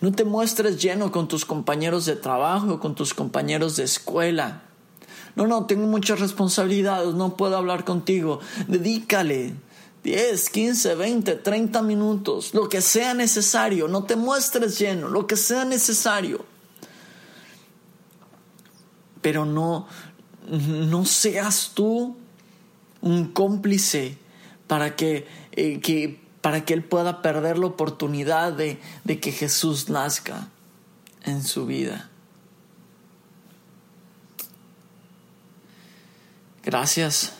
No 0.00 0.12
te 0.12 0.24
muestres 0.24 0.82
lleno 0.82 1.12
con 1.12 1.28
tus 1.28 1.44
compañeros 1.44 2.06
de 2.06 2.16
trabajo, 2.16 2.80
con 2.80 2.94
tus 2.94 3.14
compañeros 3.14 3.76
de 3.76 3.84
escuela. 3.84 4.62
no, 5.36 5.46
no, 5.46 5.66
tengo 5.66 5.86
muchas 5.86 6.18
responsabilidades, 6.20 7.14
no 7.14 7.36
puedo 7.36 7.56
hablar 7.56 7.84
contigo. 7.84 8.40
Dedícale 8.66 9.54
10, 10.02 10.50
15, 10.50 10.94
20, 10.94 11.34
30 11.36 11.82
minutos, 11.82 12.54
lo 12.54 12.68
que 12.68 12.80
sea 12.80 13.14
necesario. 13.14 13.88
No 13.88 14.04
te 14.04 14.16
muestres 14.16 14.78
lleno, 14.78 15.08
lo 15.08 15.26
que 15.26 15.36
sea 15.36 15.64
necesario. 15.64 16.44
Pero 19.20 19.44
no, 19.44 19.86
no 20.48 21.04
seas 21.04 21.72
tú 21.74 22.16
un 23.00 23.32
cómplice 23.32 24.16
para 24.68 24.94
que, 24.94 25.26
eh, 25.52 25.80
que, 25.80 26.20
para 26.40 26.64
que 26.64 26.74
él 26.74 26.84
pueda 26.84 27.20
perder 27.22 27.58
la 27.58 27.66
oportunidad 27.66 28.52
de, 28.52 28.80
de 29.02 29.18
que 29.18 29.32
Jesús 29.32 29.88
nazca 29.88 30.48
en 31.24 31.42
su 31.42 31.66
vida. 31.66 32.08
Gracias 36.62 37.32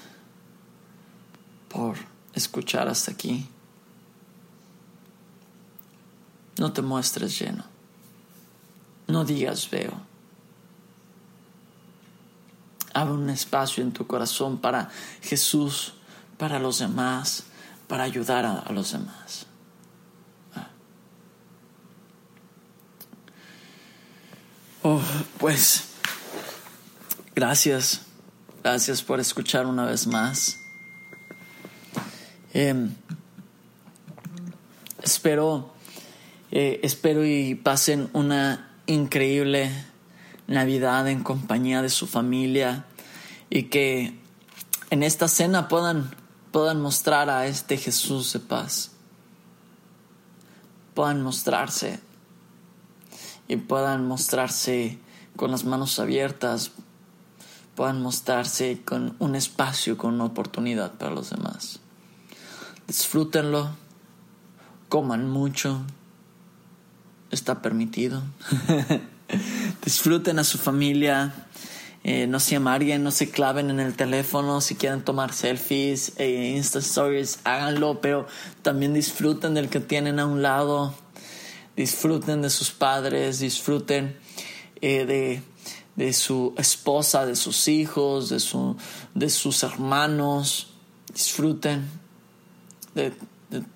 por 1.69 1.97
escuchar 2.33 2.88
hasta 2.88 3.12
aquí. 3.12 3.47
No 6.59 6.73
te 6.73 6.83
muestres 6.83 7.38
lleno. 7.38 7.64
No 9.07 9.25
digas 9.25 9.71
veo. 9.71 9.93
Abre 12.95 13.12
un 13.12 13.31
espacio 13.31 13.83
en 13.83 13.93
tu 13.93 14.07
corazón 14.07 14.59
para 14.59 14.91
Jesús, 15.23 15.95
para 16.38 16.59
los 16.59 16.79
demás, 16.79 17.44
para 17.87 18.05
ayudar 18.05 18.46
a, 18.46 18.72
los 18.72 18.92
demás. 18.92 19.46
Ah. 20.55 20.70
Oh, 24.83 25.03
pues, 25.38 25.88
gracias. 27.35 28.03
Gracias 28.62 29.03
por 29.03 29.20
escuchar 29.20 29.66
una 29.66 29.85
vez 29.85 30.07
más. 30.07 30.59
Em, 32.53 32.94
espero, 35.03 35.72
eh, 36.51 36.81
espero 36.83 37.24
y 37.24 37.55
pasen 37.55 38.11
una 38.12 38.72
increíble 38.87 39.70
Navidad 40.48 41.07
en 41.09 41.22
compañía 41.22 41.83
de 41.83 41.90
su 41.90 42.07
familia 42.07 42.87
y 43.51 43.64
que 43.64 44.18
en 44.90 45.03
esta 45.03 45.29
cena 45.29 45.68
puedan, 45.68 46.14
puedan 46.59 46.81
mostrar 46.81 47.31
a 47.31 47.47
este 47.47 47.77
Jesús 47.77 48.33
de 48.33 48.40
paz. 48.40 48.90
Puedan 50.94 51.23
mostrarse 51.23 52.01
y 53.47 53.57
puedan 53.57 54.07
mostrarse 54.07 54.99
con 55.37 55.53
las 55.53 55.64
manos 55.64 56.01
abiertas, 56.01 56.73
puedan 57.77 58.03
mostrarse 58.03 58.83
con 58.85 59.14
un 59.21 59.37
espacio, 59.37 59.97
con 59.97 60.14
una 60.14 60.25
oportunidad 60.25 60.94
para 60.94 61.12
los 61.12 61.31
demás 61.31 61.81
disfrútenlo, 62.88 63.71
coman 64.88 65.29
mucho, 65.29 65.83
está 67.31 67.62
permitido. 67.62 68.23
Disfruten 69.85 70.38
a 70.38 70.44
su 70.44 70.57
familia, 70.57 71.47
eh, 72.11 72.27
no 72.27 72.40
se 72.40 72.57
amarguen, 72.57 73.05
no 73.05 73.11
se 73.11 73.29
claven 73.29 73.68
en 73.68 73.81
el 73.81 73.94
teléfono, 73.94 74.62
si 74.62 74.77
quieren 74.77 75.03
tomar 75.03 75.35
selfies, 75.35 76.14
e 76.16 76.55
Insta 76.57 76.79
Stories, 76.79 77.40
háganlo, 77.44 78.01
pero 78.01 78.27
también 78.62 78.94
disfruten 78.94 79.53
del 79.53 79.68
que 79.68 79.81
tienen 79.81 80.18
a 80.18 80.25
un 80.25 80.40
lado, 80.40 80.94
disfruten 81.77 82.40
de 82.40 82.49
sus 82.49 82.71
padres, 82.71 83.40
disfruten 83.40 84.16
eh, 84.81 85.05
de, 85.05 85.42
de, 85.97 86.14
su 86.14 86.55
esposa, 86.57 87.27
de 87.27 87.37
sus 87.37 87.68
hijos, 87.68 88.31
de, 88.31 88.40
su, 88.40 88.75
de 89.14 89.29
sus 89.29 89.62
hermanos, 89.62 90.68
disfruten 91.12 91.90
de, 92.94 93.12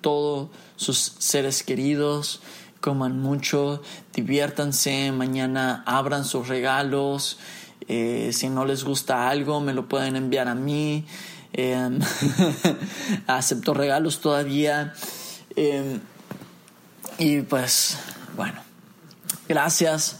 todos 0.01 0.49
sus 0.75 0.97
seres 1.19 1.61
queridos, 1.61 2.41
coman 2.81 3.19
mucho, 3.19 3.83
diviértanse, 4.11 5.11
mañana 5.11 5.83
abran 5.85 6.25
sus 6.25 6.47
regalos, 6.47 7.37
eh, 7.87 8.31
si 8.33 8.49
no 8.49 8.65
les 8.65 8.83
gusta 8.83 9.29
algo 9.29 9.59
me 9.61 9.73
lo 9.73 9.87
pueden 9.87 10.15
enviar 10.15 10.47
a 10.47 10.55
mí, 10.55 11.05
em, 11.53 11.99
acepto 13.27 13.73
regalos 13.73 14.19
todavía 14.19 14.93
em, 15.55 15.99
y 17.17 17.41
pues 17.41 17.97
bueno, 18.35 18.61
gracias 19.47 20.19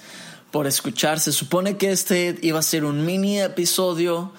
por 0.52 0.68
escuchar, 0.68 1.20
se 1.20 1.32
supone 1.32 1.78
que 1.78 1.92
este 1.92 2.38
iba 2.42 2.60
a 2.60 2.64
ser 2.64 2.86
un 2.86 3.06
mini 3.06 3.42
episodio 3.42 4.32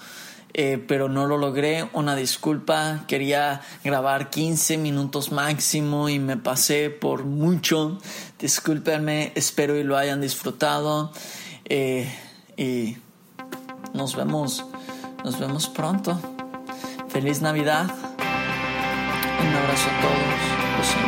eh, 0.57 0.81
pero 0.87 1.09
no 1.09 1.27
lo 1.27 1.37
logré. 1.37 1.89
Una 1.91 2.15
disculpa, 2.15 3.03
quería 3.09 3.59
grabar 3.83 4.29
15 4.29 4.77
minutos 4.77 5.33
máximo 5.33 6.07
y 6.07 6.17
me 6.17 6.37
pasé 6.37 6.89
por 6.89 7.25
mucho. 7.25 7.99
Discúlpenme, 8.39 9.33
espero 9.35 9.75
y 9.77 9.83
lo 9.83 9.97
hayan 9.97 10.21
disfrutado. 10.21 11.11
Eh, 11.65 12.09
y 12.55 12.95
nos 13.95 14.15
vemos, 14.15 14.63
nos 15.23 15.39
vemos 15.39 15.67
pronto. 15.67 16.19
Feliz 17.07 17.41
Navidad. 17.41 17.87
Un 19.39 19.55
abrazo 19.55 19.89
a 19.89 20.01
todos. 20.01 21.04